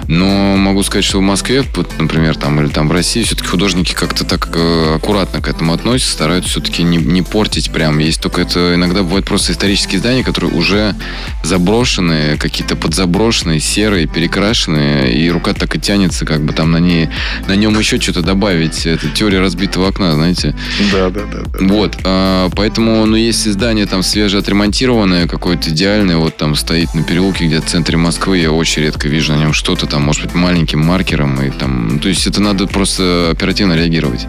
Но 0.07 0.57
могу 0.57 0.83
сказать, 0.83 1.05
что 1.05 1.19
в 1.19 1.23
Москве, 1.23 1.65
например, 1.99 2.37
там, 2.37 2.61
или 2.61 2.69
там 2.69 2.89
в 2.89 2.93
России, 2.93 3.08
все-таки 3.09 3.47
художники 3.49 3.95
как-то 3.95 4.25
так 4.25 4.51
э, 4.55 4.95
аккуратно 4.97 5.41
к 5.41 5.49
этому 5.49 5.73
относятся, 5.73 6.13
стараются 6.13 6.51
все-таки 6.51 6.83
не, 6.83 6.99
не 6.99 7.23
портить 7.23 7.71
прям. 7.71 7.99
Есть 7.99 8.21
только 8.21 8.43
это 8.43 8.75
иногда 8.75 9.03
бывают 9.03 9.27
просто 9.27 9.53
исторические 9.53 10.01
здания, 10.01 10.23
которые 10.23 10.53
уже 10.53 10.95
заброшенные, 11.43 12.37
какие-то 12.37 12.77
подзаброшенные, 12.77 13.61
серые, 13.61 14.07
перекрашенные, 14.07 15.15
и 15.15 15.31
рука 15.31 15.55
так 15.55 15.75
и 15.75 15.81
тянется, 15.81 16.27
как 16.27 16.45
бы 16.45 16.53
там 16.53 16.71
на, 16.71 16.79
ней, 16.79 17.09
на 17.47 17.57
нем 17.57 17.79
еще 17.79 18.01
что-то 18.01 18.23
добавить. 18.23 18.87
Это 18.87 19.09
теория 19.09 19.41
разбитого 19.41 19.89
окна, 19.89 20.13
знаете. 20.15 20.55
Да, 20.93 21.11
да, 21.11 21.23
да. 21.25 21.43
Вот, 21.61 21.97
а, 22.05 22.51
поэтому, 22.55 23.07
ну, 23.07 23.17
если 23.17 23.51
здание 23.51 23.87
там 23.87 24.03
свежеотремонтированное, 24.03 25.27
какое-то 25.27 25.71
идеальное, 25.71 26.17
вот 26.17 26.37
там 26.37 26.55
стоит 26.55 26.95
на 26.95 27.03
переулке 27.03 27.47
где-то 27.47 27.67
в 27.67 27.71
центре 27.71 27.97
Москвы, 27.97 28.39
я 28.39 28.53
очень 28.53 28.83
редко 28.83 29.09
вижу 29.09 29.33
на 29.33 29.39
нем 29.39 29.53
что-то 29.53 29.87
там, 29.87 30.03
может 30.03 30.23
быть, 30.23 30.35
маленьким 30.35 30.81
маркером, 30.81 31.41
и 31.41 31.51
там, 31.51 31.89
ну, 31.95 31.99
то 31.99 32.09
есть 32.09 32.27
это 32.27 32.41
надо 32.41 32.67
просто 32.67 32.98
оперативно 33.01 33.75
реагировать. 33.75 34.27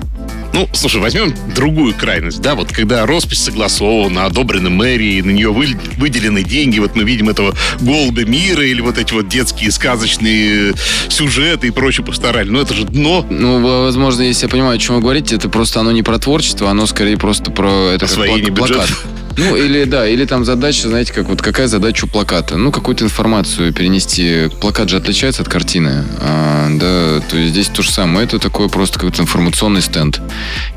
Ну, 0.52 0.68
слушай, 0.74 1.00
возьмем 1.00 1.34
другую 1.56 1.94
крайность, 1.94 2.42
да, 2.42 2.56
вот 2.56 2.72
когда 2.72 3.06
роспись 3.06 3.40
согласована, 3.40 4.26
одобрена 4.26 4.70
мэрией, 4.72 5.22
на 5.22 5.30
нее 5.30 5.54
вы- 5.54 5.78
выделены 5.98 6.44
деньги, 6.44 6.80
вот 6.80 6.96
мы 6.96 7.04
видим 7.04 7.30
этого 7.30 7.54
голубя 7.80 8.26
мира 8.26 8.66
или 8.66 8.82
вот 8.82 8.98
эти 8.98 9.14
вот 9.14 9.30
детские 9.30 9.72
сказочные 9.72 10.74
сюжеты 11.08 11.68
и 11.68 11.70
прочее 11.72 12.04
постарали. 12.06 12.50
Ну, 12.50 12.60
это 12.60 12.74
же 12.74 12.84
дно 12.86 13.26
Ну, 13.30 13.84
возможно, 13.84 14.24
если 14.24 14.46
я 14.48 14.50
понимаю, 14.50 14.76
о 14.76 14.80
чем 14.80 14.96
вы 14.96 15.02
говорите, 15.02 15.36
это 15.36 15.50
просто 15.50 15.80
оно 15.82 15.92
не 15.92 16.02
про 16.02 16.18
творчество, 16.18 16.70
оно 16.70 16.88
скорее 16.88 17.18
просто 17.18 17.52
про 17.52 17.92
это 17.92 18.00
как 18.00 18.10
Освоение 18.10 18.48
плак- 18.52 18.56
плакат. 18.56 18.90
бюджета. 18.90 18.94
Ну, 19.40 19.56
или 19.56 19.86
да, 19.86 20.08
или 20.08 20.26
там 20.26 20.44
задача, 20.44 20.90
знаете, 20.90 21.14
как 21.14 21.28
вот 21.28 21.42
какая 21.42 21.68
задача 21.68 22.06
у 22.06 22.08
плаката? 22.08 22.58
Ну, 22.58 22.72
какую-то 22.72 23.06
информацию 23.06 23.74
перенести. 23.74 24.50
Плакат 24.60 24.90
же 24.90 24.98
отличается 24.98 25.42
от 25.42 25.50
картины. 25.50 26.04
А, 26.22 26.68
да, 26.70 27.26
то 27.28 27.38
есть 27.38 27.52
здесь 27.52 27.68
то 27.68 27.82
же 27.82 27.92
самое. 27.92 28.26
Это 28.26 28.40
такой 28.40 28.70
просто 28.70 29.00
какой-то 29.00 29.22
информационный 29.22 29.82
стенд. 29.82 30.22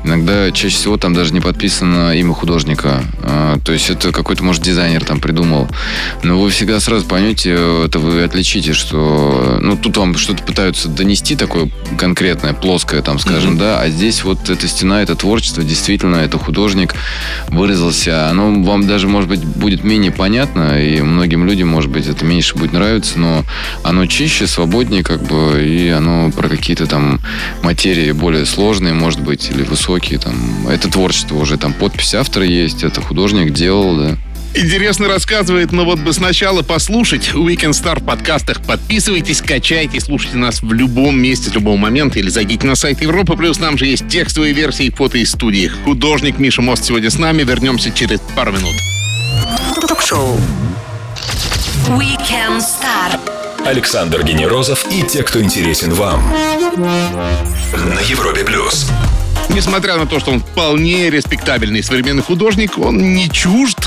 Иногда 0.03 0.51
чаще 0.51 0.75
всего 0.75 0.97
там 0.97 1.13
даже 1.13 1.33
не 1.33 1.41
подписано 1.41 2.15
имя 2.15 2.33
художника. 2.33 3.03
А, 3.21 3.59
то 3.59 3.73
есть 3.73 3.89
это 3.89 4.11
какой-то, 4.11 4.43
может, 4.43 4.63
дизайнер 4.63 5.03
там 5.03 5.19
придумал. 5.19 5.67
Но 6.23 6.39
вы 6.39 6.49
всегда 6.49 6.79
сразу 6.79 7.05
поймете, 7.05 7.83
это 7.85 7.99
вы 7.99 8.23
отличите, 8.23 8.73
что 8.73 9.59
ну 9.61 9.75
тут 9.75 9.97
вам 9.97 10.17
что-то 10.17 10.43
пытаются 10.43 10.87
донести 10.87 11.35
такое 11.35 11.69
конкретное, 11.97 12.53
плоское, 12.53 13.01
там, 13.01 13.19
скажем, 13.19 13.57
да, 13.57 13.79
а 13.79 13.89
здесь 13.89 14.23
вот 14.23 14.49
эта 14.49 14.67
стена, 14.67 15.01
это 15.01 15.15
творчество, 15.15 15.63
действительно, 15.63 16.17
это 16.17 16.37
художник 16.37 16.95
выразился. 17.49 18.29
Оно 18.29 18.52
вам 18.61 18.85
даже, 18.85 19.07
может 19.07 19.29
быть, 19.29 19.43
будет 19.43 19.83
менее 19.83 20.11
понятно, 20.11 20.79
и 20.79 21.01
многим 21.01 21.45
людям, 21.45 21.69
может 21.69 21.89
быть, 21.89 22.07
это 22.07 22.25
меньше 22.25 22.55
будет 22.55 22.73
нравиться, 22.73 23.17
но 23.17 23.43
оно 23.83 24.05
чище, 24.05 24.45
свободнее, 24.45 25.03
как 25.03 25.23
бы, 25.23 25.63
и 25.65 25.89
оно 25.89 26.31
про 26.31 26.47
какие-то 26.49 26.85
там 26.85 27.19
материи 27.63 28.11
более 28.11 28.45
сложные, 28.45 28.93
может 28.93 29.21
быть, 29.21 29.49
или 29.49 29.63
высокие, 29.63 30.19
там. 30.19 30.67
Это 30.67 30.89
творчество 30.89 31.37
уже, 31.37 31.57
там 31.57 31.73
подпись 31.73 32.13
автора 32.13 32.45
есть, 32.45 32.83
это 32.83 33.01
художник 33.01 33.53
делал, 33.53 33.97
да. 33.97 34.17
Интересно 34.55 35.07
рассказывает, 35.07 35.71
но 35.71 35.83
вот 35.83 35.99
бы 35.99 36.13
сначала 36.13 36.61
послушать 36.61 37.31
Weekend 37.33 37.71
Star 37.71 37.99
в 37.99 38.05
подкастах. 38.05 38.61
Подписывайтесь, 38.61 39.39
скачайте, 39.39 39.99
слушайте 39.99 40.37
нас 40.37 40.61
в 40.61 40.71
любом 40.71 41.19
месте, 41.19 41.49
с 41.49 41.53
любого 41.55 41.75
момента. 41.75 42.19
Или 42.19 42.29
зайдите 42.29 42.67
на 42.67 42.75
сайт 42.75 43.01
Европы. 43.01 43.35
Плюс 43.35 43.57
там 43.57 43.79
же 43.79 43.87
есть 43.87 44.07
текстовые 44.07 44.53
версии 44.53 44.85
и 44.85 44.89
фото 44.91 45.17
из 45.17 45.31
студии. 45.31 45.71
Художник 45.83 46.37
Миша 46.37 46.61
Мост 46.61 46.83
сегодня 46.83 47.09
с 47.09 47.17
нами. 47.17 47.41
Вернемся 47.43 47.89
через 47.91 48.19
пару 48.35 48.51
минут. 48.51 48.75
Ток-шоу. 49.87 50.39
Weekend 51.87 52.59
Star. 52.59 53.19
Александр 53.65 54.23
Генерозов 54.23 54.85
и 54.91 55.01
те, 55.01 55.23
кто 55.23 55.41
интересен 55.41 55.93
вам. 55.93 56.21
На 56.77 57.99
Европе 58.01 58.43
плюс. 58.43 58.87
Несмотря 59.49 59.97
на 59.97 60.05
то, 60.05 60.19
что 60.19 60.31
он 60.31 60.39
вполне 60.39 61.09
респектабельный 61.09 61.83
современный 61.83 62.23
художник, 62.23 62.77
он 62.77 63.13
не 63.13 63.29
чужд 63.29 63.82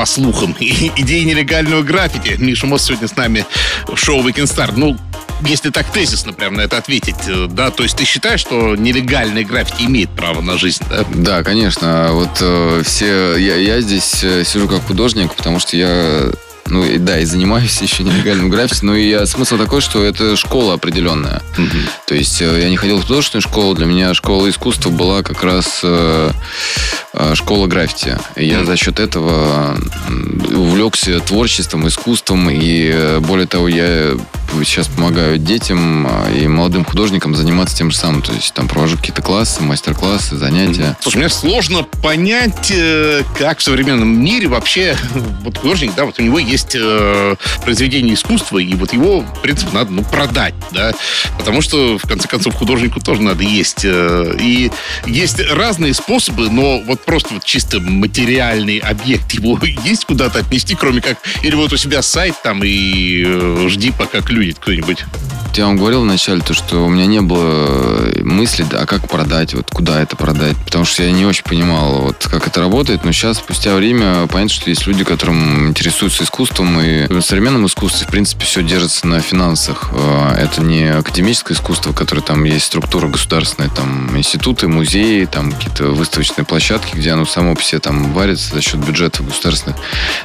по 0.00 0.06
слухам, 0.06 0.56
и 0.60 0.90
идеи 0.96 1.24
нелегального 1.24 1.82
граффити. 1.82 2.36
Миша 2.38 2.66
Мост 2.66 2.86
сегодня 2.86 3.06
с 3.06 3.16
нами 3.16 3.44
в 3.86 3.98
шоу 3.98 4.26
Weekend 4.26 4.44
Star. 4.44 4.72
Ну, 4.74 4.96
если 5.42 5.68
так 5.68 5.92
тезисно 5.92 6.32
прям 6.32 6.54
на 6.54 6.62
это 6.62 6.78
ответить, 6.78 7.16
э, 7.26 7.48
да, 7.50 7.70
то 7.70 7.82
есть 7.82 7.98
ты 7.98 8.06
считаешь, 8.06 8.40
что 8.40 8.76
нелегальное 8.76 9.44
граффити 9.44 9.82
имеет 9.82 10.08
право 10.08 10.40
на 10.40 10.56
жизнь, 10.56 10.82
да? 10.88 11.04
Да, 11.14 11.42
конечно. 11.42 12.12
Вот 12.12 12.30
э, 12.40 12.82
все... 12.82 13.36
Я, 13.36 13.56
я 13.56 13.82
здесь 13.82 14.24
э, 14.24 14.42
сижу 14.42 14.68
как 14.68 14.86
художник, 14.86 15.34
потому 15.34 15.58
что 15.58 15.76
я... 15.76 16.30
Ну, 16.70 16.84
и 16.84 16.98
да, 16.98 17.18
и 17.18 17.24
занимаюсь 17.24 17.80
еще 17.82 18.04
нелегальным 18.04 18.48
граффити, 18.48 18.84
но 18.84 18.94
и 18.94 19.08
я- 19.08 19.26
смысл 19.26 19.58
такой, 19.58 19.80
что 19.80 20.02
это 20.04 20.36
школа 20.36 20.74
определенная. 20.74 21.42
То 22.06 22.14
есть 22.14 22.40
э, 22.40 22.60
я 22.62 22.70
не 22.70 22.76
ходил 22.76 22.98
в 22.98 23.02
художественную 23.02 23.42
школу, 23.42 23.74
для 23.74 23.86
меня 23.86 24.14
школа 24.14 24.48
искусства 24.48 24.90
была 24.90 25.22
как 25.22 25.42
раз 25.42 25.80
э, 25.82 26.30
э, 27.12 27.34
школа 27.34 27.66
граффити. 27.66 28.16
И 28.36 28.46
я 28.46 28.64
за 28.64 28.76
счет 28.76 29.00
этого 29.00 29.76
увлекся 30.54 31.20
творчеством, 31.20 31.88
искусством, 31.88 32.48
и 32.50 32.90
э, 32.92 33.20
более 33.20 33.46
того, 33.46 33.68
я 33.68 34.16
сейчас 34.64 34.88
помогаю 34.88 35.38
детям 35.38 36.06
э, 36.06 36.40
и 36.42 36.48
молодым 36.48 36.84
художникам 36.84 37.34
заниматься 37.34 37.76
тем 37.76 37.90
же 37.90 37.96
самым. 37.96 38.22
То 38.22 38.32
есть 38.32 38.52
там 38.54 38.68
провожу 38.68 38.96
какие-то 38.96 39.22
классы, 39.22 39.62
мастер-классы, 39.62 40.36
занятия. 40.36 40.96
Слушай, 41.00 41.18
мне 41.18 41.28
сложно 41.28 41.82
понять, 41.82 42.70
э, 42.74 43.22
как 43.38 43.58
в 43.58 43.62
современном 43.62 44.08
мире 44.08 44.48
вообще 44.48 44.96
вот 45.42 45.58
художник, 45.58 45.94
да, 45.94 46.04
вот 46.04 46.18
у 46.18 46.22
него 46.22 46.38
есть 46.38 46.74
э, 46.74 47.36
произведение 47.62 48.14
искусства, 48.14 48.58
и 48.58 48.74
вот 48.74 48.92
его, 48.92 49.20
в 49.20 49.42
принципе, 49.42 49.72
надо, 49.72 49.92
ну, 49.92 50.02
продать, 50.02 50.54
да, 50.72 50.92
потому 51.38 51.60
что, 51.62 51.98
в 51.98 52.02
конце 52.06 52.28
концов, 52.28 52.54
художнику 52.54 53.00
тоже 53.00 53.22
надо 53.22 53.42
есть. 53.42 53.84
э, 53.84 54.36
и 54.40 54.70
есть 55.06 55.40
разные 55.50 55.94
способы, 55.94 56.50
но 56.50 56.80
вот 56.80 57.04
просто 57.04 57.34
вот 57.34 57.44
чисто 57.44 57.80
материальный 57.80 58.78
объект 58.78 59.32
его 59.32 59.58
есть 59.84 60.04
куда-то 60.04 60.40
отнести, 60.40 60.74
кроме 60.74 61.00
как, 61.00 61.18
или 61.42 61.54
вот 61.54 61.72
у 61.72 61.76
себя 61.76 62.02
сайт 62.02 62.34
там 62.42 62.62
и 62.64 63.24
э, 63.26 63.66
жди, 63.68 63.92
пока 63.96 64.20
клюнет 64.40 64.58
кто-нибудь. 64.58 65.04
Я 65.54 65.66
вам 65.66 65.76
говорил 65.76 66.02
вначале, 66.02 66.40
то, 66.40 66.54
что 66.54 66.86
у 66.86 66.88
меня 66.88 67.06
не 67.06 67.20
было 67.20 68.08
мысли, 68.22 68.64
да, 68.70 68.82
а 68.82 68.86
как 68.86 69.08
продать, 69.08 69.52
вот 69.52 69.68
куда 69.68 70.00
это 70.00 70.14
продать, 70.14 70.56
потому 70.64 70.84
что 70.84 71.02
я 71.02 71.10
не 71.10 71.26
очень 71.26 71.42
понимал, 71.42 72.02
вот 72.02 72.28
как 72.30 72.46
это 72.46 72.60
работает, 72.60 73.04
но 73.04 73.10
сейчас, 73.10 73.38
спустя 73.38 73.74
время, 73.74 74.28
понятно, 74.28 74.54
что 74.54 74.70
есть 74.70 74.86
люди, 74.86 75.02
которым 75.02 75.68
интересуются 75.68 76.22
искусством, 76.22 76.80
и 76.80 77.08
в 77.08 77.20
современном 77.20 77.66
искусстве, 77.66 78.06
в 78.06 78.10
принципе, 78.10 78.44
все 78.44 78.62
держится 78.62 79.08
на 79.08 79.20
финансах. 79.20 79.90
Э, 79.92 80.36
Это 80.38 80.62
не 80.62 80.84
академическое 80.84 81.56
искусство, 81.56 81.92
которое 81.92 82.22
там 82.22 82.44
есть 82.44 82.66
структура 82.66 83.08
государственная, 83.08 83.70
там 83.70 84.16
институты, 84.16 84.68
музеи, 84.68 85.24
там 85.24 85.50
какие-то 85.50 85.88
выставочные 85.88 86.44
площадки, 86.44 86.96
где 86.96 87.10
оно 87.10 87.26
само 87.26 87.56
по 87.56 87.62
себе 87.62 87.80
там 87.80 88.12
варится 88.12 88.54
за 88.54 88.62
счет 88.62 88.76
бюджетов 88.76 89.26
государственных. 89.26 89.76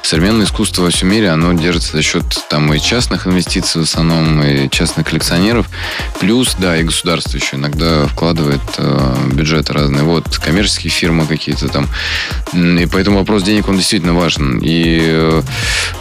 Современное 0.04 0.46
искусство 0.46 0.84
во 0.84 0.92
всем 0.92 1.10
мире, 1.10 1.32
оно 1.32 1.52
держится 1.54 1.94
за 1.94 2.04
счет 2.04 2.24
там 2.48 2.72
и 2.74 2.80
частных 2.80 3.26
инвестиций 3.26 3.82
в 3.82 3.84
основном, 3.86 4.05
и 4.12 4.70
частных 4.70 5.08
коллекционеров. 5.08 5.68
Плюс, 6.20 6.56
да, 6.58 6.78
и 6.78 6.84
государство 6.84 7.38
еще 7.38 7.58
иногда 7.58 8.06
вкладывает 8.08 8.62
э, 8.78 9.16
бюджеты 9.34 9.74
разные. 9.74 10.04
Вот, 10.04 10.38
коммерческие 10.38 10.92
фирмы 10.92 11.26
какие-то 11.26 11.68
там. 11.68 11.88
И 12.54 12.88
поэтому 12.92 13.18
вопрос 13.18 13.44
денег, 13.44 13.68
он 13.68 13.78
действительно 13.78 14.14
важен. 14.14 14.60
И, 14.62 15.00
э, 15.02 15.42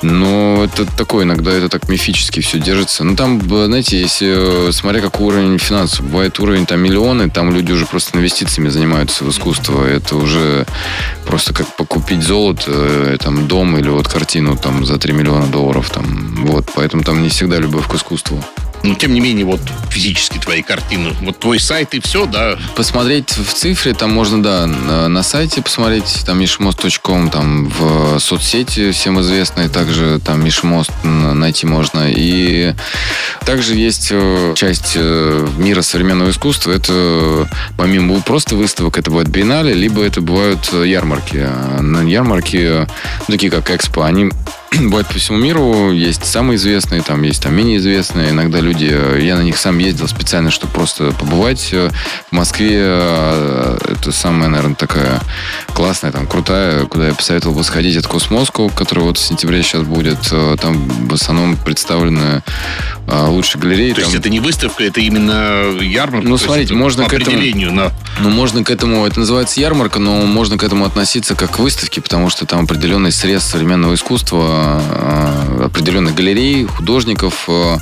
но 0.02 0.64
это 0.64 0.84
такое, 0.96 1.24
иногда 1.24 1.52
это 1.52 1.68
так 1.68 1.88
мифически 1.88 2.40
все 2.40 2.58
держится. 2.58 3.04
Ну, 3.04 3.16
там, 3.16 3.40
знаете, 3.40 4.00
если, 4.00 4.68
э, 4.68 4.72
смотря 4.72 5.00
какой 5.00 5.26
уровень 5.26 5.58
финансов, 5.58 6.04
бывает 6.04 6.38
уровень 6.40 6.66
там 6.66 6.80
миллионы, 6.80 7.30
там 7.30 7.50
люди 7.50 7.72
уже 7.72 7.86
просто 7.86 8.18
инвестициями 8.18 8.68
занимаются 8.68 9.24
в 9.24 9.30
искусство. 9.30 9.84
Это 9.84 10.16
уже 10.16 10.66
просто 11.26 11.52
как 11.52 11.66
покупить 11.76 12.22
золото, 12.22 12.64
э, 12.66 13.16
там, 13.20 13.48
дом 13.48 13.76
или 13.78 13.88
вот 13.88 14.08
картину 14.08 14.56
там 14.56 14.84
за 14.84 14.98
3 14.98 15.12
миллиона 15.12 15.46
долларов. 15.46 15.90
Там, 15.90 16.34
вот, 16.44 16.66
поэтому 16.74 17.02
там 17.02 17.22
не 17.22 17.28
всегда 17.28 17.58
любовь 17.58 17.86
к 17.94 17.96
искусству. 17.96 18.42
Но, 18.84 18.94
тем 18.94 19.14
не 19.14 19.20
менее, 19.20 19.46
вот 19.46 19.62
физически 19.88 20.36
твои 20.36 20.60
картины, 20.60 21.14
вот 21.22 21.38
твой 21.38 21.58
сайт 21.58 21.94
и 21.94 22.00
все, 22.00 22.26
да? 22.26 22.58
Посмотреть 22.76 23.30
в 23.30 23.54
цифре, 23.54 23.94
там 23.94 24.12
можно, 24.12 24.42
да, 24.42 24.66
на, 24.66 25.08
на 25.08 25.22
сайте 25.22 25.62
посмотреть, 25.62 26.22
там 26.26 26.38
mishmost.com, 26.38 27.30
там 27.30 27.68
в 27.70 28.18
соцсети 28.18 28.90
всем 28.90 29.18
известной, 29.22 29.70
также 29.70 30.20
там 30.22 30.44
Мишмост 30.44 30.90
найти 31.02 31.64
можно. 31.66 32.10
И 32.10 32.74
также 33.46 33.74
есть 33.74 34.08
э, 34.10 34.52
часть 34.54 34.92
э, 34.96 35.48
мира 35.56 35.80
современного 35.80 36.28
искусства, 36.28 36.72
это 36.72 37.48
помимо 37.78 38.20
просто 38.20 38.54
выставок, 38.54 38.98
это 38.98 39.10
бывает 39.10 39.30
биеннале, 39.30 39.72
либо 39.72 40.02
это 40.02 40.20
бывают 40.20 40.70
ярмарки. 40.72 41.48
На 41.80 42.02
ярмарки, 42.02 42.86
такие 43.28 43.50
как 43.50 43.70
Экспо, 43.70 44.02
они 44.02 44.30
бывают 44.80 45.08
по 45.08 45.14
всему 45.14 45.38
миру. 45.38 45.92
Есть 45.92 46.24
самые 46.24 46.56
известные, 46.56 47.02
там 47.02 47.22
есть 47.22 47.42
там 47.42 47.54
менее 47.54 47.78
известные. 47.78 48.30
Иногда 48.30 48.60
люди... 48.60 48.94
Я 49.20 49.36
на 49.36 49.42
них 49.42 49.56
сам 49.56 49.78
ездил 49.78 50.08
специально, 50.08 50.50
чтобы 50.50 50.72
просто 50.72 51.12
побывать. 51.12 51.72
В 51.72 52.32
Москве 52.32 52.80
э, 52.80 53.78
это 53.92 54.12
самая, 54.12 54.48
наверное, 54.48 54.74
такая 54.74 55.20
классная, 55.74 56.12
там, 56.12 56.26
крутая, 56.26 56.86
куда 56.86 57.08
я 57.08 57.14
посоветовал 57.14 57.56
бы 57.56 57.64
сходить. 57.64 57.96
Это 57.96 58.08
Космоску, 58.08 58.70
который 58.74 59.04
вот 59.04 59.18
в 59.18 59.20
сентябре 59.20 59.62
сейчас 59.62 59.82
будет. 59.82 60.18
Э, 60.32 60.56
там 60.60 60.88
в 61.08 61.14
основном 61.14 61.56
представлены 61.56 62.42
э, 63.06 63.26
лучшие 63.26 63.60
галереи. 63.60 63.90
То 63.90 64.00
там... 64.00 64.04
есть 64.04 64.16
это 64.16 64.30
не 64.30 64.40
выставка, 64.40 64.84
это 64.84 65.00
именно 65.00 65.78
ярмарка? 65.80 66.26
Ну, 66.26 66.36
смотрите, 66.36 66.74
можно 66.74 67.04
к 67.04 67.12
этому... 67.12 67.38
Но... 67.72 67.92
Ну, 68.20 68.30
можно 68.30 68.64
к 68.64 68.70
этому... 68.70 69.06
Это 69.06 69.20
называется 69.20 69.60
ярмарка, 69.60 69.98
но 69.98 70.22
можно 70.26 70.56
к 70.56 70.62
этому 70.62 70.84
относиться 70.84 71.34
как 71.34 71.52
к 71.52 71.58
выставке, 71.58 72.00
потому 72.00 72.30
что 72.30 72.46
там 72.46 72.64
определенный 72.64 73.12
срез 73.12 73.44
современного 73.44 73.94
искусства 73.94 74.63
Э, 74.63 74.63
определенных 75.64 76.14
галерей, 76.14 76.64
художников, 76.66 77.44
э, 77.48 77.78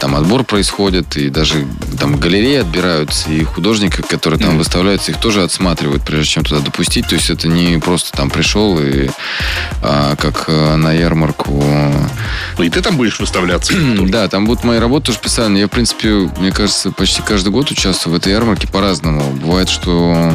там 0.00 0.14
отбор 0.14 0.44
происходит, 0.44 1.16
и 1.16 1.30
даже 1.30 1.66
там 1.98 2.18
галереи 2.18 2.58
отбираются, 2.58 3.30
и 3.30 3.44
художники, 3.44 4.02
которые 4.02 4.40
там 4.40 4.58
выставляются, 4.58 5.12
их 5.12 5.18
тоже 5.18 5.42
отсматривают, 5.42 6.02
прежде 6.02 6.26
чем 6.26 6.44
туда 6.44 6.60
допустить. 6.60 7.06
То 7.08 7.14
есть 7.14 7.30
это 7.30 7.48
не 7.48 7.78
просто 7.78 8.12
там 8.12 8.30
пришел 8.30 8.78
и 8.78 9.08
а, 9.82 10.16
как 10.16 10.44
э, 10.48 10.76
на 10.76 10.92
ярмарку. 10.92 11.62
Ну 12.58 12.64
и 12.64 12.70
ты 12.70 12.82
там 12.82 12.96
будешь 12.96 13.20
выставляться? 13.20 13.74
да, 14.08 14.28
там 14.28 14.46
будут 14.46 14.64
мои 14.64 14.78
работы 14.78 15.06
тоже 15.06 15.18
специально. 15.18 15.56
Я, 15.56 15.66
в 15.66 15.70
принципе, 15.70 16.30
мне 16.38 16.52
кажется, 16.52 16.90
почти 16.90 17.22
каждый 17.22 17.50
год 17.50 17.70
участвую 17.70 18.14
в 18.14 18.16
этой 18.16 18.32
ярмарке 18.32 18.68
по-разному. 18.68 19.30
Бывает, 19.32 19.68
что 19.68 20.32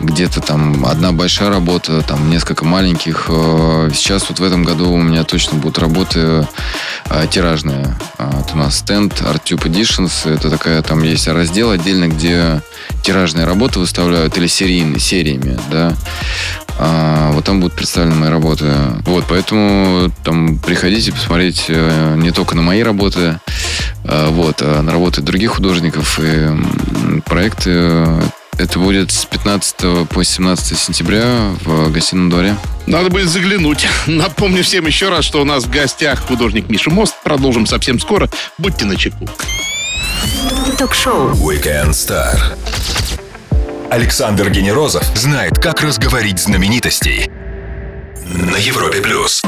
где-то 0.00 0.40
там 0.40 0.84
одна 0.86 1.12
большая 1.12 1.50
работа, 1.50 2.02
там 2.02 2.30
несколько 2.30 2.64
маленьких. 2.64 3.26
Э, 3.28 3.90
сейчас 3.92 4.28
вот 4.28 4.40
в 4.40 4.42
этом 4.42 4.64
году 4.64 4.90
у 4.90 5.00
меня 5.00 5.24
точно 5.24 5.58
будут 5.58 5.78
работы 5.78 6.46
э, 7.10 7.26
тиражные. 7.30 7.96
А, 8.18 8.40
это 8.40 8.54
у 8.54 8.58
нас 8.58 8.78
стенд 8.78 9.12
ArtTube 9.20 9.62
Editions. 9.64 10.32
Это 10.32 10.50
такая, 10.50 10.82
там 10.82 11.02
есть 11.02 11.28
раздел 11.28 11.70
отдельно, 11.70 12.08
где 12.08 12.62
тиражные 13.02 13.44
работы 13.44 13.78
выставляют 13.78 14.36
или 14.38 14.46
серийные, 14.46 15.00
сериями, 15.00 15.58
да. 15.70 15.94
А, 16.78 17.32
вот 17.32 17.44
там 17.44 17.60
будут 17.60 17.76
представлены 17.76 18.14
мои 18.16 18.30
работы. 18.30 18.72
Вот, 19.04 19.24
поэтому 19.28 20.10
там 20.24 20.58
приходите 20.58 21.12
посмотреть 21.12 21.66
э, 21.68 22.14
не 22.16 22.30
только 22.30 22.56
на 22.56 22.62
мои 22.62 22.82
работы, 22.82 23.38
вот, 24.02 24.62
а 24.62 24.80
на 24.80 24.92
работы 24.92 25.20
других 25.20 25.52
художников 25.52 26.18
и 26.20 26.48
проекты 27.26 28.06
это 28.60 28.78
будет 28.78 29.10
с 29.10 29.24
15 29.24 30.08
по 30.08 30.22
17 30.22 30.78
сентября 30.78 31.52
в 31.64 31.90
гостином 31.90 32.30
дворе. 32.30 32.56
Надо 32.86 33.08
будет 33.10 33.28
заглянуть. 33.28 33.86
Напомню 34.06 34.62
всем 34.62 34.86
еще 34.86 35.08
раз, 35.08 35.24
что 35.24 35.40
у 35.40 35.44
нас 35.44 35.64
в 35.64 35.70
гостях 35.70 36.20
художник 36.26 36.68
Миша 36.68 36.90
Мост. 36.90 37.14
Продолжим 37.24 37.66
совсем 37.66 37.98
скоро. 37.98 38.28
Будьте 38.58 38.84
начеку. 38.84 39.28
Ток-шоу 40.78 41.30
Weekend 41.32 41.90
Star. 41.90 42.38
Александр 43.90 44.50
Генерозов 44.50 45.04
знает, 45.16 45.58
как 45.58 45.80
разговорить 45.82 46.38
знаменитостей 46.38 47.30
на 48.24 48.56
Европе 48.56 49.00
плюс. 49.00 49.42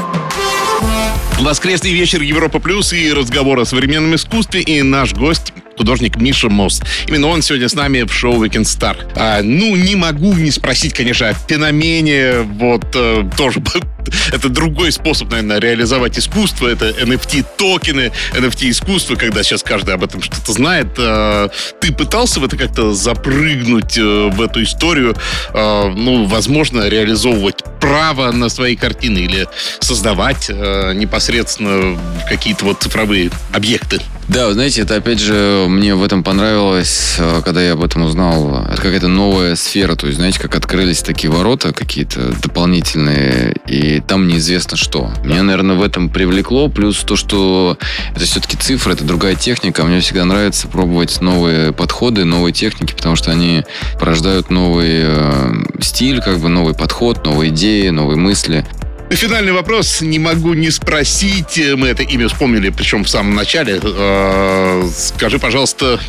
Воскресный 1.39 1.91
вечер 1.91 2.21
Европа 2.21 2.59
Плюс 2.59 2.93
и 2.93 3.11
разговор 3.11 3.59
о 3.59 3.65
современном 3.65 4.15
искусстве. 4.15 4.61
И 4.61 4.81
наш 4.81 5.13
гость 5.13 5.53
художник 5.77 6.17
Миша 6.17 6.49
Мост. 6.49 6.83
Именно 7.07 7.27
он 7.27 7.41
сегодня 7.41 7.67
с 7.67 7.73
нами 7.73 8.03
в 8.03 8.13
шоу 8.13 8.43
Weekend 8.43 8.63
Star. 8.63 8.95
А, 9.15 9.41
ну, 9.41 9.75
не 9.75 9.95
могу 9.95 10.33
не 10.33 10.51
спросить, 10.51 10.93
конечно, 10.93 11.29
о 11.29 11.33
феномене, 11.33 12.41
вот, 12.41 12.85
э, 12.95 13.29
тоже 13.37 13.61
это 14.31 14.49
другой 14.49 14.91
способ, 14.91 15.31
наверное, 15.31 15.59
реализовать 15.59 16.17
искусство. 16.17 16.67
Это 16.67 16.89
NFT-токены, 16.89 18.11
NFT-искусство, 18.33 19.15
когда 19.15 19.43
сейчас 19.43 19.63
каждый 19.63 19.93
об 19.93 20.03
этом 20.03 20.21
что-то 20.21 20.53
знает. 20.53 20.87
А, 20.97 21.49
ты 21.79 21.91
пытался 21.91 22.39
в 22.39 22.45
это 22.45 22.57
как-то 22.57 22.93
запрыгнуть 22.93 23.97
э, 23.97 24.29
в 24.29 24.41
эту 24.41 24.63
историю? 24.63 25.15
А, 25.53 25.89
ну, 25.89 26.25
возможно, 26.25 26.87
реализовывать 26.87 27.63
право 27.79 28.31
на 28.31 28.49
свои 28.49 28.75
картины 28.75 29.19
или 29.19 29.47
создавать 29.79 30.49
э, 30.49 30.93
непосредственно 31.33 31.97
какие-то 32.29 32.65
вот 32.65 32.81
цифровые 32.81 33.31
объекты? 33.51 33.99
Да, 34.29 34.51
знаете, 34.53 34.83
это 34.83 34.95
опять 34.95 35.19
же 35.19 35.65
мне 35.67 35.95
в 35.95 36.03
этом 36.03 36.23
понравилось, 36.23 37.15
э, 37.19 37.41
когда 37.43 37.61
я 37.61 37.73
об 37.73 37.83
этом 37.83 38.03
узнал. 38.03 38.65
Это 38.65 38.77
какая-то 38.77 39.09
новая 39.09 39.55
сфера, 39.55 39.95
то 39.95 40.07
есть, 40.07 40.17
знаете, 40.17 40.39
как 40.39 40.55
открылись 40.55 41.01
такие 41.01 41.29
ворота 41.29 41.73
какие-то 41.73 42.33
дополнительные, 42.41 43.53
и 43.67 43.99
там 43.99 44.27
неизвестно 44.27 44.77
что. 44.77 45.11
Меня, 45.25 45.43
наверное, 45.43 45.75
в 45.75 45.83
этом 45.83 46.09
привлекло, 46.09 46.69
плюс 46.69 46.99
то, 46.99 47.17
что 47.17 47.77
это 48.15 48.23
все-таки 48.23 48.55
цифры, 48.55 48.93
это 48.93 49.03
другая 49.03 49.35
техника. 49.35 49.83
Мне 49.83 49.99
всегда 49.99 50.23
нравится 50.23 50.69
пробовать 50.69 51.19
новые 51.19 51.73
подходы, 51.73 52.23
новые 52.23 52.53
техники, 52.53 52.93
потому 52.93 53.17
что 53.17 53.31
они 53.31 53.63
порождают 53.99 54.49
новый 54.49 55.01
э, 55.03 55.53
стиль, 55.81 56.21
как 56.21 56.39
бы 56.39 56.47
новый 56.47 56.75
подход, 56.75 57.25
новые 57.25 57.49
идеи, 57.49 57.89
новые 57.89 58.17
мысли. 58.17 58.65
Финальный 59.09 59.51
вопрос. 59.51 60.01
Не 60.01 60.19
могу 60.19 60.53
не 60.53 60.71
спросить. 60.71 61.61
Мы 61.75 61.87
это 61.87 62.03
имя 62.03 62.27
вспомнили, 62.27 62.69
причем 62.69 63.03
в 63.03 63.09
самом 63.09 63.35
начале. 63.35 63.79
Э, 63.81 64.89
скажи, 64.95 65.39
пожалуйста, 65.39 65.99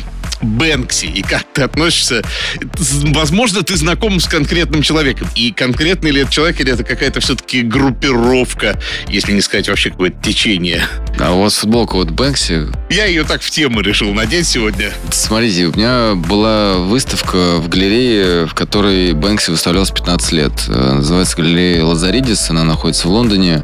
Бэнкси 0.41 1.05
и 1.05 1.21
как 1.21 1.45
ты 1.53 1.63
относишься. 1.63 2.23
Возможно, 2.75 3.63
ты 3.63 3.75
знаком 3.75 4.19
с 4.19 4.27
конкретным 4.27 4.81
человеком. 4.81 5.27
И 5.35 5.51
конкретный 5.51 6.11
ли 6.11 6.21
это 6.21 6.31
человек, 6.31 6.59
или 6.61 6.71
это 6.71 6.83
какая-то 6.83 7.19
все-таки 7.19 7.61
группировка, 7.61 8.79
если 9.07 9.31
не 9.31 9.41
сказать 9.41 9.67
вообще 9.69 9.89
какое-то 9.89 10.21
течение. 10.21 10.83
А 11.19 11.33
у 11.33 11.41
вас 11.41 11.57
футболка 11.57 11.95
вот 11.95 12.11
Бэнкси? 12.11 12.67
Я 12.89 13.05
ее 13.05 13.23
так 13.23 13.41
в 13.41 13.49
тему 13.49 13.81
решил 13.81 14.13
надеть 14.13 14.47
сегодня. 14.47 14.91
Смотрите, 15.11 15.65
у 15.65 15.75
меня 15.75 16.15
была 16.15 16.77
выставка 16.77 17.57
в 17.57 17.69
галерее, 17.69 18.45
в 18.45 18.53
которой 18.53 19.13
Бэнкси 19.13 19.51
выставлялся 19.51 19.93
15 19.93 20.31
лет. 20.33 20.51
Э, 20.67 20.93
называется 20.95 21.37
галерея 21.37 21.83
Lazarides. 21.83 22.49
Она 22.49 22.63
находится 22.63 23.07
в 23.07 23.11
Лондоне. 23.11 23.63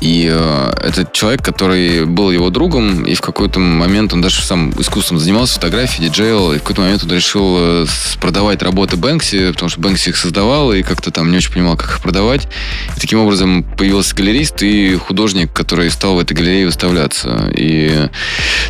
И 0.00 0.28
э, 0.30 0.72
этот 0.82 1.12
человек, 1.12 1.42
который 1.42 2.06
был 2.06 2.30
его 2.30 2.50
другом, 2.50 3.04
и 3.04 3.14
в 3.14 3.20
какой-то 3.20 3.60
момент 3.60 4.12
он 4.12 4.22
даже 4.22 4.42
сам 4.42 4.70
искусством 4.78 5.18
занимался, 5.18 5.54
фотографией, 5.54 6.08
диджеил, 6.08 6.52
и 6.52 6.56
в 6.56 6.60
какой-то 6.60 6.80
момент 6.80 7.02
он 7.04 7.12
решил 7.12 7.56
э, 7.58 7.86
продавать 8.20 8.62
работы 8.62 8.96
Бэнкси, 8.96 9.52
потому 9.52 9.68
что 9.68 9.80
Бэнкси 9.80 10.10
их 10.10 10.16
создавал, 10.16 10.72
и 10.72 10.82
как-то 10.82 11.10
там 11.10 11.30
не 11.30 11.36
очень 11.36 11.52
понимал, 11.52 11.76
как 11.76 11.90
их 11.90 12.00
продавать. 12.00 12.48
И 12.96 13.00
таким 13.00 13.20
образом 13.20 13.62
появился 13.62 14.14
галерист 14.14 14.62
и 14.62 14.94
художник, 14.96 15.52
который 15.52 15.90
стал 15.90 16.14
в 16.14 16.18
этой 16.18 16.34
галерее 16.34 16.66
выставляться. 16.66 17.50
И 17.54 18.08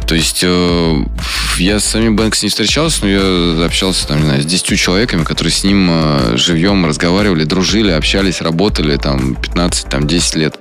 то 0.06 0.14
есть 0.14 0.40
э, 0.42 1.04
я 1.58 1.78
с 1.78 1.84
самим 1.84 2.16
Бэнкси 2.16 2.46
не 2.46 2.50
встречался, 2.50 3.04
но 3.04 3.08
я 3.08 3.64
общался 3.64 4.06
там, 4.08 4.18
не 4.18 4.24
знаю, 4.24 4.42
с 4.42 4.46
10 4.46 4.78
человеками, 4.78 5.22
которые 5.24 5.52
с 5.52 5.62
ним 5.62 5.88
э, 5.90 6.36
живьем 6.36 6.84
разговаривали, 6.86 7.44
дружили, 7.44 7.92
общались, 7.92 8.40
работали 8.40 8.96
там 8.96 9.36
15, 9.36 9.88
там 9.88 10.06
10 10.06 10.34
лет. 10.36 10.58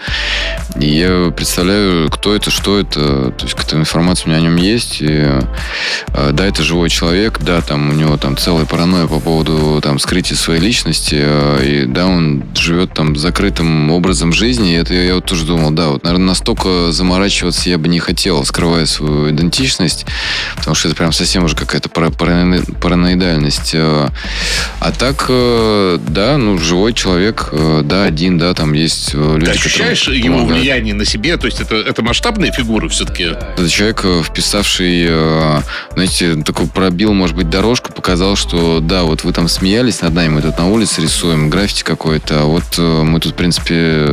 И 0.79 0.87
я 0.87 1.31
представляю, 1.31 2.09
кто 2.09 2.35
это, 2.35 2.51
что 2.51 2.79
это. 2.79 3.31
То 3.31 3.43
есть 3.45 3.53
какая-то 3.53 3.77
информация 3.77 4.27
у 4.27 4.29
меня 4.29 4.39
о 4.39 4.41
нем 4.41 4.55
есть. 4.55 5.01
И, 5.01 5.07
э, 5.07 6.31
да, 6.31 6.45
это 6.45 6.63
живой 6.63 6.89
человек, 6.89 7.39
да, 7.39 7.61
там 7.61 7.89
у 7.89 7.93
него 7.93 8.17
там 8.17 8.37
целая 8.37 8.65
паранойя 8.65 9.07
по 9.07 9.19
поводу 9.19 9.79
там 9.81 9.99
скрытия 9.99 10.35
своей 10.35 10.61
личности. 10.61 11.17
Э, 11.19 11.63
и 11.63 11.85
да, 11.85 12.07
он 12.07 12.43
живет 12.55 12.93
там 12.93 13.15
закрытым 13.15 13.91
образом 13.91 14.31
жизни. 14.33 14.73
И 14.73 14.75
это 14.75 14.93
я, 14.93 15.03
я 15.03 15.15
вот 15.15 15.25
тоже 15.25 15.45
думал, 15.45 15.71
да, 15.71 15.89
вот, 15.89 16.03
наверное, 16.03 16.27
настолько 16.27 16.91
заморачиваться 16.91 17.69
я 17.69 17.77
бы 17.77 17.87
не 17.87 17.99
хотел, 17.99 18.45
скрывая 18.45 18.85
свою 18.85 19.29
идентичность, 19.31 20.05
потому 20.55 20.75
что 20.75 20.87
это 20.87 20.95
прям 20.97 21.11
совсем 21.11 21.43
уже 21.43 21.55
какая-то 21.55 21.89
параноидальность. 21.89 23.71
Э, 23.73 24.09
а 24.79 24.91
так, 24.91 25.25
да, 25.27 26.37
ну, 26.37 26.57
живой 26.57 26.93
человек, 26.93 27.49
да, 27.83 28.03
один, 28.03 28.37
да, 28.37 28.53
там 28.53 28.73
есть 28.73 29.13
люди, 29.13 29.45
Ты 29.45 29.51
ощущаешь 29.51 30.09
которые 30.09 30.23
его 30.23 30.45
влияние 30.53 30.93
на 30.93 31.05
себе? 31.05 31.37
То 31.37 31.47
есть 31.47 31.59
это, 31.61 31.75
это 31.75 32.01
масштабные 32.01 32.51
фигуры 32.51 32.89
все-таки? 32.89 33.23
Это 33.23 33.69
человек, 33.69 34.01
э, 34.03 34.23
вписавший, 34.23 35.05
э, 35.07 35.61
знаете, 35.93 36.43
такой 36.43 36.67
пробил, 36.67 37.13
может 37.13 37.35
быть, 37.35 37.49
дорожку, 37.49 37.91
показал, 37.91 38.35
что 38.35 38.79
да, 38.79 39.03
вот 39.03 39.23
вы 39.23 39.33
там 39.33 39.47
смеялись 39.47 40.01
над 40.01 40.13
нами, 40.13 40.29
мы 40.29 40.41
тут 40.41 40.57
на 40.57 40.67
улице 40.69 41.01
рисуем 41.01 41.49
граффити 41.49 41.83
какое-то, 41.83 42.41
а 42.41 42.45
вот 42.45 42.63
э, 42.77 42.81
мы 43.03 43.19
тут, 43.19 43.33
в 43.33 43.35
принципе, 43.35 44.05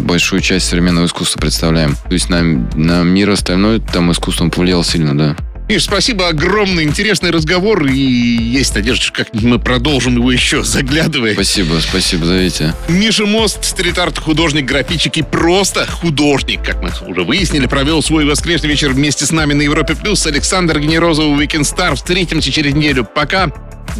большую 0.00 0.40
часть 0.40 0.68
современного 0.68 1.06
искусства 1.06 1.40
представляем. 1.40 1.96
То 2.08 2.12
есть 2.12 2.28
на, 2.28 2.42
на 2.42 3.02
мир 3.02 3.30
остальное 3.30 3.80
там 3.80 4.10
искусством 4.12 4.50
повлиял 4.50 4.84
сильно, 4.84 5.16
да. 5.16 5.36
Миш, 5.70 5.84
спасибо, 5.84 6.26
огромный 6.26 6.82
интересный 6.82 7.30
разговор, 7.30 7.86
и 7.86 7.96
есть 7.96 8.74
надежда, 8.74 9.04
что 9.04 9.12
как-нибудь 9.12 9.48
мы 9.48 9.58
продолжим 9.60 10.16
его 10.16 10.32
еще, 10.32 10.64
заглядывая. 10.64 11.34
Спасибо, 11.34 11.78
спасибо, 11.78 12.26
зовите. 12.26 12.74
Миша 12.88 13.24
Мост, 13.24 13.64
стрит-арт, 13.64 14.18
художник, 14.18 14.64
графичик 14.64 15.18
и 15.18 15.22
просто 15.22 15.86
художник, 15.86 16.64
как 16.64 16.82
мы 16.82 16.90
уже 17.08 17.22
выяснили, 17.22 17.66
провел 17.66 18.02
свой 18.02 18.24
воскресный 18.24 18.68
вечер 18.68 18.90
вместе 18.90 19.26
с 19.26 19.30
нами 19.30 19.52
на 19.52 19.62
Европе+. 19.62 19.94
плюс. 19.94 20.26
Александр 20.26 20.80
Генерозов, 20.80 21.26
Weekend 21.26 21.72
Star. 21.72 21.94
Встретимся 21.94 22.50
через 22.50 22.74
неделю. 22.74 23.04
Пока. 23.04 23.52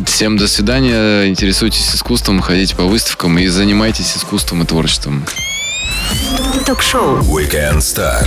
Всем 0.06 0.38
до 0.38 0.48
свидания. 0.48 1.28
Интересуйтесь 1.28 1.94
искусством, 1.94 2.40
ходите 2.40 2.74
по 2.74 2.86
выставкам 2.86 3.38
и 3.38 3.46
занимайтесь 3.46 4.16
искусством 4.16 4.64
и 4.64 4.66
творчеством. 4.66 5.24
Ток-шоу. 6.66 7.20
Weekend 7.20 7.78
Star. 7.78 8.26